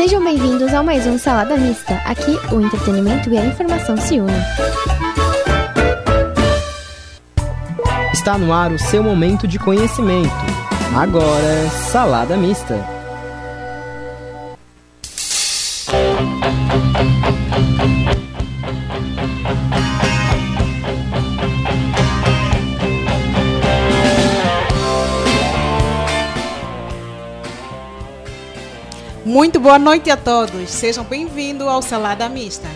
Sejam 0.00 0.24
bem-vindos 0.24 0.72
a 0.72 0.82
mais 0.82 1.06
um 1.06 1.18
Salada 1.18 1.58
Mista. 1.58 1.92
Aqui 2.06 2.30
o 2.50 2.58
entretenimento 2.58 3.28
e 3.28 3.36
a 3.36 3.44
informação 3.44 3.98
se 3.98 4.18
unem. 4.18 4.34
Está 8.10 8.38
no 8.38 8.50
ar 8.50 8.72
o 8.72 8.78
seu 8.78 9.02
momento 9.02 9.46
de 9.46 9.58
conhecimento. 9.58 10.30
Agora 10.96 11.68
Salada 11.68 12.34
Mista. 12.34 12.82
Muito 29.30 29.60
boa 29.60 29.78
noite 29.78 30.10
a 30.10 30.16
todos. 30.16 30.68
Sejam 30.70 31.04
bem-vindos 31.04 31.64
ao 31.64 31.80
Salada 31.80 32.28
Mista. 32.28 32.66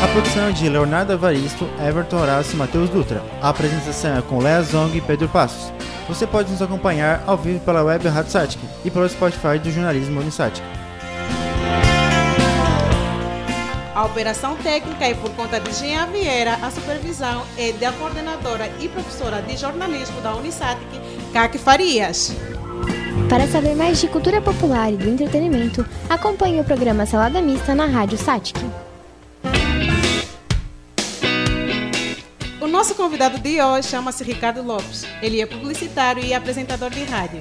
A 0.00 0.06
produção 0.06 0.46
é 0.46 0.52
de 0.52 0.68
Leonardo 0.68 1.12
Evaristo, 1.12 1.68
Everton 1.84 2.18
Horácio 2.20 2.54
e 2.54 2.56
Matheus 2.56 2.88
Dutra. 2.88 3.24
A 3.42 3.48
apresentação 3.48 4.16
é 4.16 4.22
com 4.22 4.38
Lea 4.38 4.62
Zong 4.62 4.96
e 4.96 5.00
Pedro 5.00 5.28
Passos. 5.28 5.72
Você 6.06 6.28
pode 6.28 6.52
nos 6.52 6.62
acompanhar 6.62 7.24
ao 7.26 7.36
vivo 7.36 7.58
pela 7.58 7.82
web 7.82 8.06
Rádio 8.06 8.30
Satic 8.30 8.60
e 8.84 8.90
pelo 8.90 9.08
Spotify 9.08 9.58
do 9.58 9.68
jornalismo 9.68 10.20
Unisatic. 10.20 10.62
A 13.96 14.04
operação 14.04 14.54
técnica 14.58 15.06
é 15.06 15.14
por 15.14 15.30
conta 15.30 15.58
de 15.58 15.72
Jean 15.72 16.06
Vieira, 16.06 16.54
a 16.62 16.70
supervisão 16.70 17.44
é 17.58 17.72
da 17.72 17.90
coordenadora 17.90 18.70
e 18.78 18.88
professora 18.88 19.42
de 19.42 19.56
jornalismo 19.56 20.20
da 20.20 20.36
Unisatic, 20.36 20.86
Kaki 21.32 21.58
Farias. 21.58 22.32
Para 23.28 23.48
saber 23.48 23.74
mais 23.74 24.00
de 24.00 24.06
cultura 24.06 24.40
popular 24.40 24.92
e 24.92 24.96
do 24.96 25.08
entretenimento, 25.08 25.84
acompanhe 26.08 26.60
o 26.60 26.64
programa 26.64 27.04
Salada 27.04 27.42
Mista 27.42 27.74
na 27.74 27.86
Rádio 27.86 28.16
Satic. 28.16 28.56
O 32.60 32.68
nosso 32.68 32.94
convidado 32.94 33.38
de 33.40 33.60
hoje 33.60 33.88
chama-se 33.88 34.22
Ricardo 34.22 34.62
Lopes. 34.62 35.04
Ele 35.20 35.40
é 35.40 35.46
publicitário 35.46 36.22
e 36.22 36.32
apresentador 36.32 36.90
de 36.90 37.02
rádio. 37.02 37.40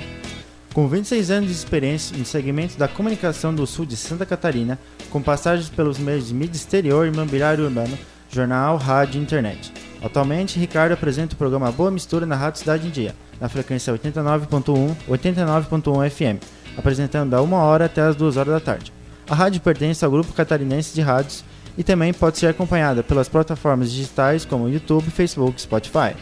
Com 0.73 0.87
26 0.87 1.29
anos 1.29 1.49
de 1.49 1.55
experiência 1.55 2.17
no 2.17 2.25
segmento 2.25 2.77
da 2.77 2.87
comunicação 2.87 3.53
do 3.53 3.67
sul 3.67 3.85
de 3.85 3.95
Santa 3.95 4.25
Catarina, 4.25 4.79
com 5.09 5.21
passagens 5.21 5.69
pelos 5.69 5.99
meios 5.99 6.27
de 6.27 6.33
mídia 6.33 6.57
exterior 6.57 7.05
e 7.05 7.15
mobiliário 7.15 7.63
urbano, 7.63 7.97
jornal, 8.29 8.75
rádio 8.77 9.19
e 9.19 9.23
internet. 9.23 9.71
Atualmente, 10.03 10.59
Ricardo 10.59 10.93
apresenta 10.93 11.33
o 11.33 11.37
programa 11.37 11.71
Boa 11.71 11.89
Mistura 11.89 12.25
na 12.25 12.35
Rádio 12.35 12.59
Cidade 12.59 12.87
em 12.87 12.91
Dia, 12.91 13.15
na 13.39 13.49
frequência 13.49 13.93
89.1, 13.93 14.95
89.1 15.09 16.09
FM, 16.09 16.43
apresentando 16.77 17.31
da 17.31 17.41
1 17.41 17.53
hora 17.53 17.85
até 17.85 18.01
as 18.01 18.15
2 18.15 18.37
horas 18.37 18.53
da 18.53 18.59
tarde. 18.59 18.93
A 19.29 19.35
rádio 19.35 19.61
pertence 19.61 20.03
ao 20.05 20.11
grupo 20.11 20.33
catarinense 20.33 20.93
de 20.93 21.01
rádios 21.01 21.43
e 21.77 21.83
também 21.83 22.13
pode 22.13 22.37
ser 22.37 22.47
acompanhada 22.47 23.03
pelas 23.03 23.27
plataformas 23.27 23.91
digitais 23.91 24.45
como 24.45 24.69
YouTube, 24.69 25.09
Facebook 25.09 25.57
e 25.57 25.61
Spotify. 25.61 26.15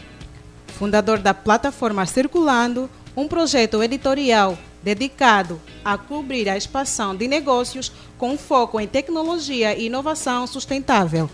Fundador 0.68 1.18
da 1.18 1.32
plataforma 1.32 2.04
Circulando, 2.06 2.90
um 3.16 3.28
projeto 3.28 3.82
editorial 3.82 4.58
dedicado 4.82 5.60
a 5.84 5.96
cobrir 5.96 6.48
a 6.48 6.56
expansão 6.56 7.14
de 7.14 7.28
negócios 7.28 7.92
com 8.18 8.36
foco 8.36 8.80
em 8.80 8.86
tecnologia 8.86 9.76
e 9.76 9.86
inovação 9.86 10.46
sustentável. 10.46 11.30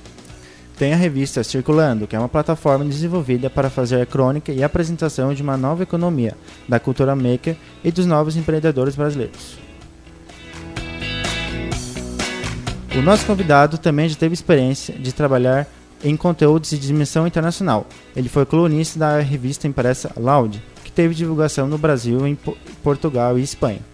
Tem 0.80 0.94
a 0.94 0.96
revista 0.96 1.44
Circulando, 1.44 2.06
que 2.06 2.16
é 2.16 2.18
uma 2.18 2.26
plataforma 2.26 2.86
desenvolvida 2.86 3.50
para 3.50 3.68
fazer 3.68 4.00
a 4.00 4.06
crônica 4.06 4.50
e 4.50 4.64
apresentação 4.64 5.34
de 5.34 5.42
uma 5.42 5.54
nova 5.54 5.82
economia, 5.82 6.34
da 6.66 6.80
cultura 6.80 7.14
maker 7.14 7.54
e 7.84 7.92
dos 7.92 8.06
novos 8.06 8.34
empreendedores 8.34 8.96
brasileiros. 8.96 9.58
O 12.96 13.02
nosso 13.02 13.26
convidado 13.26 13.76
também 13.76 14.08
já 14.08 14.16
teve 14.16 14.32
experiência 14.32 14.94
de 14.94 15.12
trabalhar 15.12 15.66
em 16.02 16.16
conteúdos 16.16 16.70
de 16.70 16.78
dimensão 16.78 17.26
internacional. 17.26 17.86
Ele 18.16 18.30
foi 18.30 18.46
colunista 18.46 18.98
da 18.98 19.20
revista 19.20 19.68
impressa 19.68 20.10
Loud, 20.16 20.62
que 20.82 20.90
teve 20.90 21.14
divulgação 21.14 21.68
no 21.68 21.76
Brasil, 21.76 22.26
em 22.26 22.38
Portugal 22.82 23.38
e 23.38 23.42
Espanha. 23.42 23.89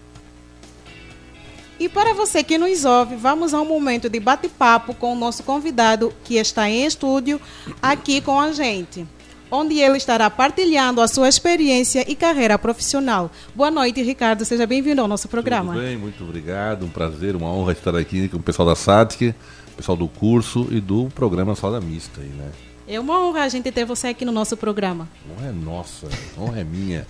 E 1.79 1.91
para 1.91 2.15
você 2.15 2.43
que 2.43 2.57
nos 2.57 2.87
ouve, 2.87 3.17
vamos 3.17 3.53
a 3.53 3.61
um 3.61 3.67
momento 3.67 4.09
de 4.09 4.19
bate-papo 4.19 4.95
com 4.95 5.13
o 5.13 5.17
nosso 5.17 5.43
convidado 5.43 6.11
que 6.25 6.37
está 6.37 6.71
em 6.71 6.87
estúdio 6.87 7.39
aqui 7.83 8.23
com 8.23 8.41
a 8.41 8.51
gente, 8.51 9.07
onde 9.51 9.79
ele 9.79 9.99
estará 9.99 10.31
partilhando 10.31 11.03
a 11.03 11.09
sua 11.09 11.29
experiência 11.29 12.11
e 12.11 12.17
carreira 12.17 12.59
profissional. 12.59 13.31
Boa 13.55 13.71
noite, 13.71 14.01
Ricardo. 14.03 14.43
Seja 14.47 14.67
bem-vindo 14.67 15.03
ao 15.03 15.09
nosso 15.09 15.29
programa. 15.29 15.75
Tudo 15.75 15.85
bem, 15.85 15.99
muito 15.99 16.25
obrigado. 16.25 16.87
Um 16.87 16.89
prazer, 16.89 17.37
uma 17.37 17.53
honra 17.53 17.73
estar 17.73 17.95
aqui 17.95 18.27
com 18.27 18.39
o 18.39 18.43
pessoal 18.43 18.67
da 18.67 18.75
SATIC, 18.75 19.35
o 19.73 19.77
pessoal 19.77 19.99
do 19.99 20.09
curso 20.09 20.67
e 20.71 20.81
do 20.81 21.11
programa 21.15 21.55
Sala 21.55 21.79
Mista. 21.79 22.23
Aí, 22.23 22.29
né? 22.29 22.53
É 22.89 22.99
uma 22.99 23.21
honra 23.23 23.43
a 23.43 23.49
gente 23.51 23.71
ter 23.71 23.85
você 23.85 24.09
aqui 24.09 24.25
no 24.25 24.33
nosso 24.33 24.57
programa. 24.57 25.07
Não 25.29 25.47
é 25.47 25.53
nossa, 25.53 26.09
honra 26.39 26.61
é 26.61 26.65
minha. 26.65 27.07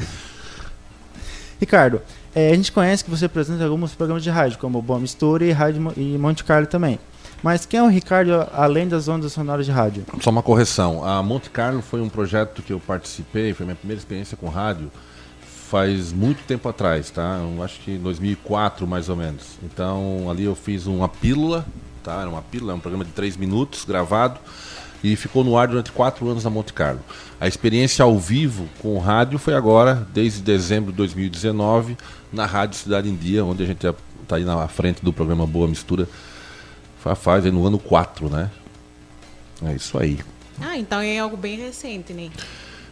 Ricardo, 1.60 2.02
é, 2.36 2.50
a 2.52 2.54
gente 2.54 2.70
conhece 2.70 3.02
que 3.02 3.10
você 3.10 3.24
apresenta 3.24 3.64
alguns 3.64 3.94
programas 3.94 4.22
de 4.22 4.30
rádio, 4.30 4.58
como 4.58 4.80
Boa 4.82 5.00
Mistura 5.00 5.44
e, 5.44 5.52
rádio, 5.52 5.92
e 5.96 6.18
Monte 6.18 6.44
Carlo 6.44 6.66
também. 6.66 6.98
Mas 7.42 7.66
quem 7.66 7.80
é 7.80 7.82
o 7.82 7.88
Ricardo 7.88 8.46
além 8.52 8.86
das 8.86 9.08
ondas 9.08 9.32
sonoras 9.32 9.64
de 9.64 9.72
rádio? 9.72 10.04
Só 10.20 10.30
uma 10.30 10.42
correção. 10.42 11.04
A 11.04 11.22
Monte 11.22 11.50
Carlo 11.50 11.80
foi 11.80 12.00
um 12.00 12.08
projeto 12.08 12.62
que 12.62 12.72
eu 12.72 12.78
participei, 12.78 13.54
foi 13.54 13.64
minha 13.64 13.76
primeira 13.76 13.98
experiência 13.98 14.36
com 14.36 14.48
rádio 14.48 14.90
faz 15.66 16.12
muito 16.12 16.44
tempo 16.46 16.68
atrás, 16.68 17.10
tá? 17.10 17.40
Eu 17.42 17.62
acho 17.62 17.80
que 17.80 17.92
em 17.92 17.98
2004 17.98 18.86
mais 18.86 19.08
ou 19.08 19.16
menos. 19.16 19.58
Então 19.62 20.30
ali 20.30 20.44
eu 20.44 20.54
fiz 20.54 20.86
uma 20.86 21.08
pílula, 21.08 21.66
tá? 22.04 22.20
Era 22.20 22.30
uma 22.30 22.42
pílula, 22.42 22.74
um 22.74 22.78
programa 22.78 23.04
de 23.04 23.10
três 23.10 23.36
minutos 23.36 23.84
gravado 23.84 24.38
e 25.02 25.16
ficou 25.16 25.44
no 25.44 25.56
ar 25.56 25.68
durante 25.68 25.92
quatro 25.92 26.28
anos 26.28 26.44
na 26.44 26.50
Monte 26.50 26.72
Carlo. 26.72 27.00
A 27.40 27.46
experiência 27.48 28.04
ao 28.04 28.18
vivo 28.18 28.68
com 28.80 28.98
rádio 28.98 29.38
foi 29.38 29.54
agora, 29.54 30.06
desde 30.12 30.40
dezembro 30.40 30.92
de 30.92 30.98
2019, 30.98 31.96
na 32.36 32.46
Rádio 32.46 32.78
Cidade 32.78 33.08
em 33.08 33.16
Dia, 33.16 33.44
onde 33.44 33.62
a 33.62 33.66
gente 33.66 33.84
está 33.84 34.36
aí 34.36 34.44
na 34.44 34.68
frente 34.68 35.04
do 35.04 35.12
programa 35.12 35.46
Boa 35.46 35.66
Mistura, 35.66 36.08
faz 37.16 37.44
no 37.44 37.66
ano 37.66 37.78
4, 37.78 38.28
né? 38.28 38.50
É 39.64 39.72
isso 39.74 39.98
aí. 39.98 40.18
Ah, 40.60 40.76
então 40.76 41.00
é 41.00 41.18
algo 41.18 41.36
bem 41.36 41.56
recente, 41.56 42.12
né? 42.12 42.30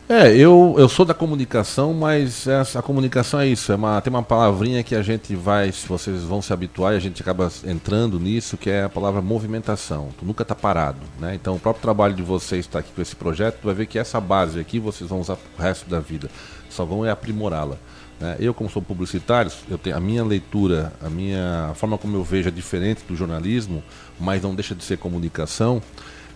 É, 0.06 0.36
eu, 0.36 0.74
eu 0.76 0.86
sou 0.86 1.06
da 1.06 1.14
comunicação, 1.14 1.94
mas 1.94 2.46
essa, 2.46 2.78
a 2.78 2.82
comunicação 2.82 3.40
é 3.40 3.46
isso. 3.46 3.72
É 3.72 3.74
uma, 3.74 4.02
tem 4.02 4.12
uma 4.12 4.22
palavrinha 4.22 4.82
que 4.82 4.94
a 4.94 5.00
gente 5.00 5.34
vai, 5.34 5.72
se 5.72 5.88
vocês 5.88 6.22
vão 6.22 6.42
se 6.42 6.52
habituar, 6.52 6.92
e 6.92 6.96
a 6.98 7.00
gente 7.00 7.22
acaba 7.22 7.50
entrando 7.64 8.20
nisso, 8.20 8.58
que 8.58 8.68
é 8.68 8.84
a 8.84 8.88
palavra 8.90 9.22
movimentação. 9.22 10.10
Tu 10.18 10.26
nunca 10.26 10.42
está 10.42 10.54
parado. 10.54 10.98
Né? 11.18 11.34
Então 11.34 11.54
o 11.56 11.58
próprio 11.58 11.80
trabalho 11.80 12.14
de 12.14 12.22
vocês 12.22 12.66
estar 12.66 12.72
tá 12.72 12.78
aqui 12.80 12.92
com 12.94 13.00
esse 13.00 13.16
projeto, 13.16 13.60
tu 13.62 13.64
vai 13.64 13.74
ver 13.74 13.86
que 13.86 13.98
essa 13.98 14.20
base 14.20 14.60
aqui 14.60 14.78
vocês 14.78 15.08
vão 15.08 15.20
usar 15.20 15.34
o 15.34 15.62
resto 15.62 15.88
da 15.88 16.00
vida. 16.00 16.30
Só 16.68 16.84
vão 16.84 17.06
é 17.06 17.10
aprimorá-la. 17.10 17.78
Né? 18.24 18.36
Eu, 18.40 18.54
como 18.54 18.70
sou 18.70 18.80
publicitário, 18.80 19.52
eu 19.68 19.76
tenho, 19.76 19.94
a 19.94 20.00
minha 20.00 20.24
leitura, 20.24 20.94
a 21.02 21.10
minha 21.10 21.68
a 21.70 21.74
forma 21.74 21.98
como 21.98 22.16
eu 22.16 22.24
vejo 22.24 22.48
é 22.48 22.50
diferente 22.50 23.02
do 23.06 23.14
jornalismo, 23.14 23.82
mas 24.18 24.40
não 24.42 24.54
deixa 24.54 24.74
de 24.74 24.82
ser 24.82 24.96
comunicação. 24.96 25.82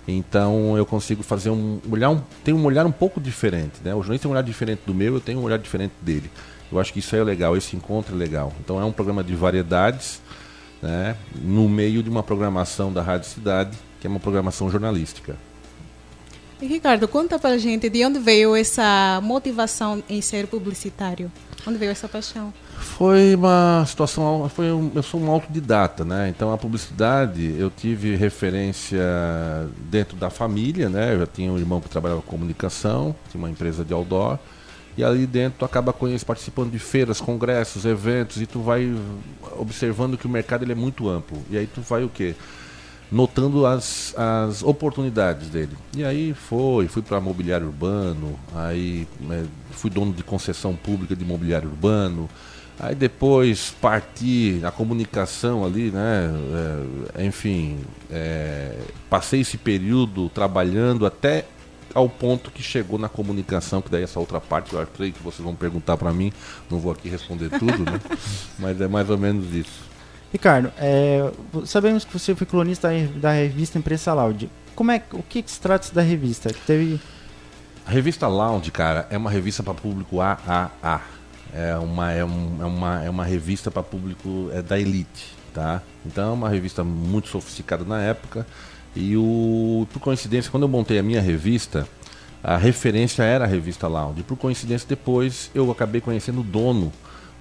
Então 0.07 0.77
eu 0.77 0.85
consigo 0.85 1.23
fazer 1.23 1.49
um 1.49 1.81
olhar, 1.91 2.11
um, 2.11 2.21
tem 2.45 2.53
um 2.53 2.63
olhar 2.67 2.85
um 2.85 2.93
pouco 2.93 3.19
diferente, 3.19 3.77
né? 3.83 3.95
O 3.95 4.01
jornalista 4.01 4.25
tem 4.25 4.31
um 4.31 4.33
olhar 4.33 4.43
diferente 4.43 4.83
do 4.87 4.95
meu, 4.95 5.15
eu 5.15 5.21
tenho 5.21 5.39
um 5.39 5.45
olhar 5.45 5.59
diferente 5.59 5.95
dele. 6.03 6.31
Eu 6.71 6.79
acho 6.79 6.93
que 6.93 6.99
isso 6.99 7.17
é 7.17 7.25
legal, 7.25 7.57
esse 7.57 7.75
encontro 7.75 8.15
é 8.15 8.19
legal. 8.19 8.53
Então 8.61 8.79
é 8.79 8.85
um 8.85 8.93
programa 8.93 9.25
de 9.25 9.35
variedades, 9.35 10.21
né? 10.83 11.17
No 11.43 11.71
meio 11.71 12.03
de 12.03 12.11
uma 12.11 12.23
programação 12.23 12.93
da 12.93 13.01
Rádio 13.01 13.31
Cidade, 13.31 13.79
que 13.99 14.07
é 14.07 14.11
uma 14.11 14.21
programação 14.21 14.71
jornalística. 14.71 15.37
E 16.61 16.67
Ricardo, 16.67 17.09
conta 17.09 17.39
pra 17.39 17.57
gente 17.57 17.89
de 17.89 18.05
onde 18.05 18.19
veio 18.19 18.55
essa 18.55 19.21
motivação 19.23 20.03
em 20.07 20.21
ser 20.21 20.47
publicitário? 20.49 21.31
Onde 21.67 21.79
veio 21.79 21.91
essa 21.91 22.09
paixão? 22.09 22.53
Foi 22.79 23.35
uma 23.35 23.85
situação, 23.87 24.49
foi 24.49 24.73
um, 24.73 24.91
eu 24.95 25.03
sou 25.03 25.21
um 25.21 25.31
autodidata, 25.31 26.05
né? 26.05 26.29
Então 26.29 26.53
a 26.53 26.59
publicidade 26.59 27.57
eu 27.59 27.71
tive 27.71 28.15
referência 28.17 29.01
dentro 29.91 30.17
da 30.17 30.31
família, 30.31 30.89
né? 30.89 31.15
Eu 31.15 31.21
já 31.21 31.27
tinha 31.27 31.53
um 31.53 31.59
irmão 31.59 31.81
que 31.81 31.89
trabalhava 31.89 32.23
com 32.23 32.31
comunicação, 32.31 33.15
tinha 33.31 33.43
uma 33.43 33.51
empresa 33.51 33.85
de 33.85 33.93
outdoor. 33.93 34.39
E 34.97 35.05
ali 35.05 35.27
dentro 35.27 35.61
tu 35.61 35.65
acaba 35.65 35.95
participando 36.27 36.73
de 36.73 36.79
feiras, 36.79 37.21
congressos, 37.21 37.85
eventos 37.85 38.41
e 38.43 38.47
tu 38.47 38.61
vai 38.61 38.93
observando 39.57 40.17
que 40.17 40.27
o 40.27 40.29
mercado 40.29 40.65
ele 40.65 40.73
é 40.73 40.75
muito 40.75 41.09
amplo. 41.09 41.43
E 41.51 41.57
aí 41.57 41.67
tu 41.67 41.81
vai 41.81 42.03
o 42.03 42.09
quê? 42.09 42.35
Notando 43.11 43.67
as, 43.67 44.15
as 44.17 44.63
oportunidades 44.63 45.49
dele. 45.49 45.77
E 45.97 46.05
aí 46.05 46.35
foi, 46.35 46.89
fui 46.89 47.03
para 47.03 47.21
mobiliário 47.21 47.67
urbano, 47.67 48.39
aí 48.55 49.07
é, 49.31 49.45
fui 49.71 49.91
dono 49.91 50.13
de 50.13 50.23
concessão 50.23 50.75
pública 50.75 51.17
de 51.17 51.25
mobiliário 51.25 51.69
urbano, 51.69 52.29
aí 52.79 52.95
depois 52.95 53.75
parti 53.81 54.59
na 54.61 54.71
comunicação 54.71 55.65
ali, 55.65 55.91
né? 55.91 56.31
É, 57.17 57.25
enfim, 57.25 57.79
é, 58.11 58.79
passei 59.09 59.41
esse 59.41 59.57
período 59.57 60.29
trabalhando 60.29 61.07
até 61.07 61.47
ao 61.95 62.09
ponto 62.09 62.51
que 62.51 62.63
chegou 62.63 62.99
na 62.99 63.09
comunicação, 63.09 63.81
que 63.81 63.91
daí 63.91 64.03
essa 64.03 64.21
outra 64.21 64.41
parte 64.41 64.75
eu 64.75 64.87
creio 64.87 65.13
que 65.13 65.23
vocês 65.23 65.43
vão 65.43 65.55
perguntar 65.55 65.97
para 65.97 66.13
mim, 66.13 66.33
não 66.71 66.79
vou 66.79 66.93
aqui 66.93 67.09
responder 67.09 67.49
tudo, 67.51 67.79
né? 67.85 68.01
Mas 68.59 68.81
é 68.81 68.87
mais 68.87 69.09
ou 69.09 69.17
menos 69.17 69.53
isso. 69.55 69.89
Ricardo, 70.33 70.71
é, 70.77 71.31
sabemos 71.65 72.05
que 72.05 72.13
você 72.13 72.35
foi 72.35 72.47
colunista 72.47 72.89
da 73.17 73.33
revista 73.33 73.79
Imprensa 73.79 74.13
Loud. 74.13 74.51
Como 74.75 74.91
é, 74.91 75.03
o 75.13 75.23
que, 75.23 75.43
que 75.43 75.51
se 75.51 75.61
trata 75.61 75.93
da 75.93 76.03
revista? 76.03 76.51
Teve... 76.67 77.01
A 77.87 77.91
revista 77.91 78.29
Lounge, 78.29 78.71
cara, 78.71 79.07
é 79.11 79.17
uma 79.17 79.31
revista 79.31 79.63
para 79.63 79.73
público 79.73 80.21
AAA. 80.21 81.01
É 81.55 81.77
uma, 81.79 82.13
é, 82.13 82.23
um, 82.23 82.59
é 82.61 82.65
uma, 82.67 83.05
é 83.05 83.11
uma 83.11 83.25
revista 83.25 83.71
para 83.71 83.83
público 83.83 84.51
é, 84.53 84.61
da 84.61 84.79
elite, 84.79 85.35
tá? 85.55 85.81
Então 86.05 86.31
é 86.31 86.33
uma 86.35 86.49
revista 86.51 86.85
muito 86.85 87.29
sofisticada 87.29 87.85
na 87.85 88.03
época. 88.03 88.47
E 88.95 89.17
o, 89.17 89.87
por 89.91 90.01
coincidência, 90.01 90.51
quando 90.51 90.65
eu 90.65 90.69
montei 90.69 90.99
a 90.99 91.03
minha 91.03 91.23
revista, 91.23 91.89
a 92.45 92.59
referência 92.59 93.23
era 93.23 93.45
a 93.45 93.49
revista 93.49 93.89
Lounge. 93.89 94.23
Por 94.23 94.37
coincidência, 94.37 94.87
depois 94.87 95.51
eu 95.55 95.71
acabei 95.71 96.03
conhecendo 96.03 96.41
o 96.41 96.45
dono 96.45 96.93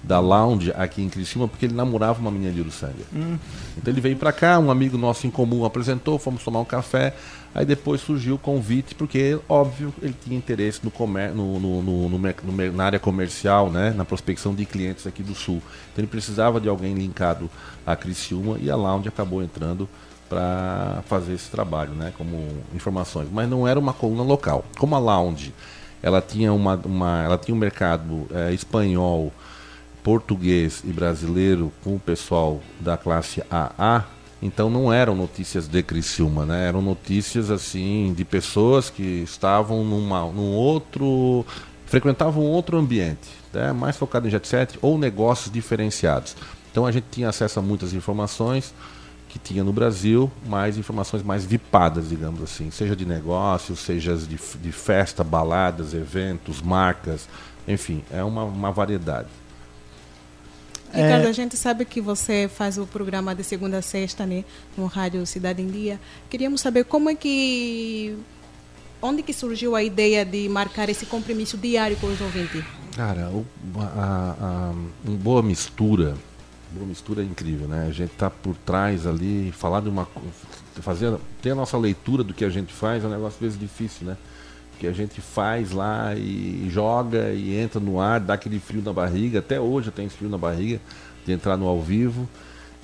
da 0.02 0.20
Lounge 0.20 0.72
aqui 0.76 1.02
em 1.02 1.08
Criciúma, 1.08 1.48
porque 1.48 1.66
ele 1.66 1.74
namorava 1.74 2.20
uma 2.20 2.30
menina 2.30 2.52
de 2.52 2.60
Uruçanga. 2.60 2.94
Hum. 3.14 3.36
Então 3.76 3.92
ele 3.92 4.00
veio 4.00 4.16
para 4.16 4.32
cá, 4.32 4.58
um 4.58 4.70
amigo 4.70 4.96
nosso 4.96 5.26
em 5.26 5.30
comum 5.30 5.64
apresentou, 5.64 6.18
fomos 6.18 6.42
tomar 6.42 6.60
um 6.60 6.64
café. 6.64 7.14
Aí 7.54 7.64
depois 7.64 8.00
surgiu 8.00 8.34
o 8.34 8.38
convite, 8.38 8.94
porque, 8.94 9.38
óbvio, 9.48 9.92
ele 10.02 10.14
tinha 10.22 10.36
interesse 10.36 10.80
no 10.84 10.90
comer, 10.90 11.32
no, 11.32 11.58
no, 11.58 11.82
no, 11.82 12.08
no, 12.08 12.72
na 12.72 12.84
área 12.84 12.98
comercial, 12.98 13.70
né, 13.70 13.90
na 13.90 14.04
prospecção 14.04 14.54
de 14.54 14.64
clientes 14.64 15.06
aqui 15.06 15.22
do 15.22 15.34
Sul. 15.34 15.62
Então 15.92 16.02
ele 16.02 16.06
precisava 16.06 16.60
de 16.60 16.68
alguém 16.68 16.94
linkado 16.94 17.50
a 17.86 17.96
Criciúma 17.96 18.58
e 18.60 18.70
a 18.70 18.76
Lounge 18.76 19.08
acabou 19.08 19.42
entrando 19.42 19.88
para 20.28 21.02
fazer 21.06 21.32
esse 21.32 21.50
trabalho, 21.50 21.92
né, 21.92 22.12
como 22.16 22.46
informações. 22.74 23.28
Mas 23.32 23.48
não 23.48 23.66
era 23.66 23.80
uma 23.80 23.94
coluna 23.94 24.22
local. 24.22 24.64
Como 24.78 24.94
a 24.94 24.98
Lounge, 24.98 25.54
ela 26.02 26.20
tinha, 26.20 26.52
uma, 26.52 26.76
uma 26.84 27.24
ela 27.24 27.38
tinha 27.38 27.54
um 27.54 27.58
mercado 27.58 28.26
é, 28.30 28.52
espanhol, 28.52 29.32
português 30.02 30.82
e 30.84 30.92
brasileiro 30.92 31.72
com 31.82 31.96
o 31.96 32.00
pessoal 32.00 32.60
da 32.80 32.96
classe 32.96 33.42
AA, 33.50 34.04
então 34.40 34.70
não 34.70 34.92
eram 34.92 35.16
notícias 35.16 35.66
de 35.66 35.82
Criciúma, 35.82 36.46
né? 36.46 36.68
Eram 36.68 36.80
notícias 36.80 37.50
assim 37.50 38.14
de 38.16 38.24
pessoas 38.24 38.88
que 38.88 39.02
estavam 39.02 39.84
numa, 39.84 40.20
num 40.30 40.52
outro 40.52 41.44
frequentavam 41.86 42.42
outro 42.42 42.76
ambiente, 42.76 43.28
né? 43.52 43.72
mais 43.72 43.96
focado 43.96 44.28
em 44.28 44.30
jet 44.30 44.46
set 44.46 44.78
ou 44.82 44.98
negócios 44.98 45.50
diferenciados. 45.50 46.36
Então 46.70 46.84
a 46.86 46.92
gente 46.92 47.06
tinha 47.10 47.30
acesso 47.30 47.58
a 47.58 47.62
muitas 47.62 47.94
informações 47.94 48.74
que 49.28 49.38
tinha 49.38 49.64
no 49.64 49.72
Brasil, 49.72 50.30
mais 50.46 50.78
informações 50.78 51.22
mais 51.22 51.44
vipadas, 51.44 52.08
digamos 52.08 52.42
assim, 52.42 52.70
seja 52.70 52.94
de 52.94 53.04
negócios, 53.04 53.80
seja 53.80 54.16
de, 54.16 54.36
de 54.36 54.72
festa, 54.72 55.24
baladas, 55.24 55.92
eventos, 55.94 56.62
marcas, 56.62 57.28
enfim, 57.66 58.02
é 58.10 58.22
uma, 58.22 58.44
uma 58.44 58.70
variedade. 58.70 59.28
Ricardo, 60.92 61.26
é... 61.26 61.28
a 61.28 61.32
gente 61.32 61.56
sabe 61.56 61.84
que 61.84 62.00
você 62.00 62.48
faz 62.52 62.78
o 62.78 62.86
programa 62.86 63.34
de 63.34 63.44
segunda 63.44 63.78
a 63.78 63.82
sexta, 63.82 64.24
né, 64.26 64.44
no 64.76 64.86
Rádio 64.86 65.24
Cidade 65.26 65.62
em 65.62 65.68
Dia. 65.68 66.00
Queríamos 66.30 66.60
saber 66.60 66.84
como 66.84 67.10
é 67.10 67.14
que 67.14 68.16
onde 69.00 69.22
que 69.22 69.32
surgiu 69.32 69.76
a 69.76 69.82
ideia 69.82 70.24
de 70.24 70.48
marcar 70.48 70.88
esse 70.88 71.06
compromisso 71.06 71.56
diário 71.56 71.96
com 71.98 72.06
os 72.08 72.20
ouvintes? 72.20 72.64
Cara, 72.96 73.30
o, 73.30 73.46
a, 73.78 74.34
a, 74.40 74.74
uma 75.04 75.16
boa 75.18 75.42
mistura, 75.42 76.16
boa 76.72 76.86
mistura 76.86 77.22
é 77.22 77.24
incrível, 77.24 77.68
né? 77.68 77.86
A 77.88 77.92
gente 77.92 78.10
tá 78.10 78.28
por 78.28 78.56
trás 78.56 79.06
ali, 79.06 79.52
falar 79.52 79.80
de 79.80 79.88
uma 79.88 80.08
fazer 80.80 81.16
ter 81.42 81.50
a 81.50 81.54
nossa 81.54 81.76
leitura 81.76 82.22
do 82.22 82.32
que 82.32 82.44
a 82.44 82.50
gente 82.50 82.72
faz 82.72 83.02
é 83.02 83.06
um 83.06 83.10
negócio 83.10 83.36
às 83.36 83.40
vezes 83.40 83.58
difícil, 83.58 84.06
né? 84.06 84.16
Que 84.78 84.86
a 84.86 84.92
gente 84.92 85.20
faz 85.20 85.72
lá 85.72 86.14
e 86.14 86.68
joga 86.70 87.32
e 87.32 87.56
entra 87.56 87.80
no 87.80 88.00
ar, 88.00 88.20
dá 88.20 88.34
aquele 88.34 88.60
frio 88.60 88.82
na 88.82 88.92
barriga. 88.92 89.40
Até 89.40 89.60
hoje 89.60 89.88
eu 89.88 89.92
tenho 89.92 90.06
esse 90.06 90.16
frio 90.16 90.30
na 90.30 90.38
barriga 90.38 90.80
de 91.26 91.32
entrar 91.32 91.56
no 91.56 91.66
ao 91.66 91.80
vivo. 91.82 92.28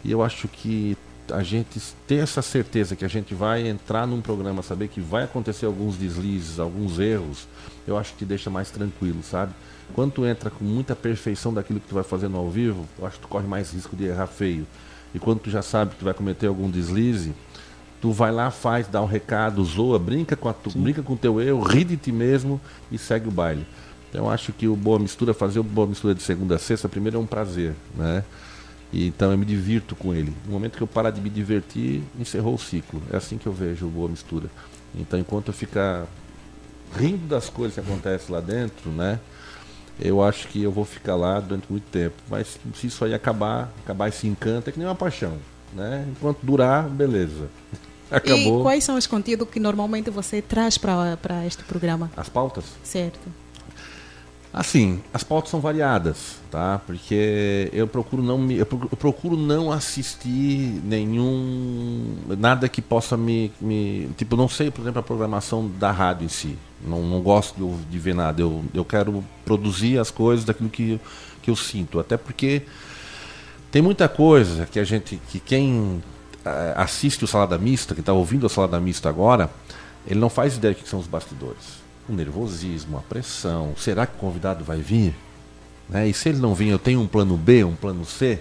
E 0.05 0.11
eu 0.11 0.23
acho 0.23 0.49
que 0.49 0.97
a 1.33 1.43
gente 1.43 1.81
ter 2.07 2.17
essa 2.17 2.43
certeza 2.43 2.95
que 2.95 3.05
a 3.05 3.09
gente 3.09 3.35
vai 3.35 3.67
entrar 3.67 4.07
num 4.07 4.21
programa, 4.21 4.63
saber 4.63 4.89
que 4.89 5.01
vai 5.01 5.25
acontecer 5.25 5.67
alguns 5.67 5.97
deslizes, 5.97 6.59
alguns 6.59 6.99
erros, 6.99 7.49
eu 7.87 7.97
acho 7.97 8.15
que 8.15 8.25
deixa 8.25 8.51
mais 8.51 8.71
tranquilo, 8.71 9.23
sabe? 9.23 9.55
Quando 9.95 10.13
tu 10.13 10.27
entra 10.27 10.51
com 10.51 10.65
muita 10.65 10.95
perfeição 10.95 11.53
daquilo 11.53 11.81
que 11.81 11.89
tu 11.89 11.95
vai 11.95 12.05
fazer 12.05 12.29
no 12.29 12.39
ao 12.39 12.51
vivo, 12.51 12.87
eu 12.99 13.07
acho 13.07 13.17
que 13.17 13.23
tu 13.23 13.29
corre 13.29 13.47
mais 13.47 13.73
risco 13.73 13.97
de 13.97 14.05
errar 14.05 14.27
feio. 14.27 14.67
E 15.15 15.19
quando 15.19 15.41
tu 15.41 15.51
já 15.51 15.63
sabe 15.63 15.93
que 15.93 15.99
tu 15.99 16.05
vai 16.05 16.15
cometer 16.15 16.47
algum 16.47 16.69
deslize, 16.69 17.33
tu 18.05 18.13
vai 18.13 18.31
lá, 18.31 18.51
faz, 18.51 18.87
dá 18.87 19.01
um 19.01 19.07
recado, 19.07 19.65
zoa, 19.65 19.99
brinca 19.99 20.37
com, 20.37 20.47
a 20.47 20.53
tu, 20.53 20.69
brinca 20.79 21.03
com 21.03 21.15
o 21.15 21.17
teu 21.17 21.41
erro, 21.41 21.63
ri 21.63 21.85
de 21.85 21.97
ti 21.97 22.13
mesmo 22.13 22.61
e 22.93 22.99
segue 22.99 23.29
o 23.29 23.31
baile. 23.31 23.67
Então 24.11 24.27
eu 24.27 24.31
acho 24.31 24.53
que 24.53 24.69
o 24.69 24.77
Boa 24.77 24.99
Mistura, 24.99 25.33
fazer 25.33 25.59
o 25.59 25.63
Boa 25.63 25.87
Mistura 25.87 26.15
de 26.15 26.23
segunda 26.23 26.57
a 26.57 26.59
sexta, 26.59 26.87
primeiro 26.87 27.17
é 27.17 27.19
um 27.19 27.25
prazer, 27.25 27.75
né? 27.97 28.23
E, 28.93 29.07
então 29.07 29.33
eu 29.33 29.39
me 29.39 29.47
divirto 29.47 29.97
com 29.97 30.13
ele. 30.15 30.35
No 30.45 30.53
momento 30.53 30.77
que 30.77 30.83
eu 30.83 30.87
parar 30.87 31.09
de 31.09 31.19
me 31.19 31.31
divertir, 31.31 32.03
encerrou 32.21 32.57
o 32.57 32.59
ciclo. 32.59 33.01
É 33.11 33.17
assim 33.17 33.39
que 33.39 33.47
eu 33.47 33.55
vejo 33.55 33.87
o 33.87 33.89
Boa 33.89 34.11
Mistura. 34.11 34.51
Então 34.95 35.19
enquanto 35.19 35.49
eu 35.49 35.55
ficar 35.55 36.07
rindo 36.95 37.27
das 37.27 37.49
coisas 37.49 37.73
que 37.73 37.81
acontecem 37.81 38.35
lá 38.35 38.43
dentro, 38.43 38.91
né? 38.91 39.19
Eu 39.99 40.23
acho 40.23 40.47
que 40.49 40.63
eu 40.63 40.71
vou 40.71 40.85
ficar 40.85 41.17
lá 41.17 41.41
durante 41.41 41.65
muito 41.71 41.85
tempo. 41.91 42.17
Mas 42.29 42.59
se 42.75 42.87
isso 42.87 43.03
aí 43.03 43.15
acabar, 43.15 43.73
acabar 43.83 44.09
esse 44.09 44.27
encanto, 44.27 44.69
é 44.69 44.73
que 44.75 44.79
nem 44.79 44.87
uma 44.87 44.95
paixão. 44.95 45.39
Né? 45.73 46.07
Enquanto 46.11 46.39
durar, 46.43 46.87
beleza. 46.87 47.49
Acabou. 48.17 48.61
E 48.61 48.63
quais 48.63 48.85
são 48.85 48.97
os 48.97 49.07
conteúdos 49.07 49.49
que 49.49 49.61
normalmente 49.61 50.11
você 50.11 50.41
traz 50.41 50.79
para 50.79 51.47
este 51.47 51.65
programa? 51.65 52.11
As 52.17 52.29
pautas? 52.29 52.65
Certo. 52.83 53.21
Assim, 54.55 55.03
as 55.13 55.25
pautas 55.25 55.51
são 55.51 55.59
variadas, 55.59 56.37
tá? 56.49 56.81
Porque 56.87 57.69
eu 57.73 57.89
procuro 57.89 58.23
não 58.23 58.39
me, 58.39 58.59
eu 58.59 58.67
procuro 58.67 59.37
não 59.37 59.73
assistir 59.73 60.81
nenhum 60.85 62.15
nada 62.39 62.69
que 62.69 62.81
possa 62.81 63.17
me, 63.17 63.51
me 63.61 64.09
tipo 64.17 64.37
não 64.37 64.49
sei, 64.49 64.71
por 64.71 64.83
exemplo, 64.83 65.01
a 65.01 65.03
programação 65.03 65.69
da 65.69 65.91
rádio 65.91 66.27
em 66.27 66.29
si. 66.29 66.57
Não, 66.87 67.03
não 67.03 67.21
gosto 67.21 67.57
de, 67.57 67.85
de 67.91 67.99
ver 67.99 68.15
nada. 68.15 68.41
Eu, 68.41 68.65
eu 68.73 68.85
quero 68.85 69.25
produzir 69.45 69.99
as 69.99 70.13
coisas 70.13 70.45
daquilo 70.45 70.71
que, 70.71 71.01
que 71.43 71.51
eu 71.51 71.57
sinto, 71.57 71.99
até 71.99 72.17
porque 72.17 72.63
tem 73.73 73.83
muita 73.83 74.09
coisa 74.09 74.67
que 74.67 74.79
a 74.79 74.85
gente 74.85 75.21
que 75.31 75.41
quem 75.41 76.01
assiste 76.77 77.25
o 77.25 77.27
Salada 77.27 77.59
Mista, 77.59 77.95
que 77.95 78.01
está 78.01 78.13
ouvindo 78.13 78.47
a 78.47 78.49
Salada 78.49 78.79
Mista 78.79 79.09
agora, 79.09 79.51
ele 80.07 80.21
não 80.21 80.29
faz 80.29 80.57
ideia 80.57 80.75
do 80.75 80.83
que 80.83 80.89
são 80.89 80.99
os 80.99 81.07
bastidores. 81.07 81.83
O 82.09 82.13
nervosismo, 82.13 82.99
a 82.99 83.01
pressão. 83.01 83.73
Será 83.77 84.07
que 84.07 84.17
o 84.17 84.19
convidado 84.19 84.65
vai 84.65 84.81
vir? 84.81 85.15
Né? 85.89 86.09
E 86.09 86.15
se 86.15 86.29
ele 86.29 86.39
não 86.39 86.55
vir, 86.55 86.69
eu 86.69 86.79
tenho 86.79 87.01
um 87.01 87.07
plano 87.07 87.37
B, 87.37 87.65
um 87.65 87.75
plano 87.75 88.05
C? 88.05 88.39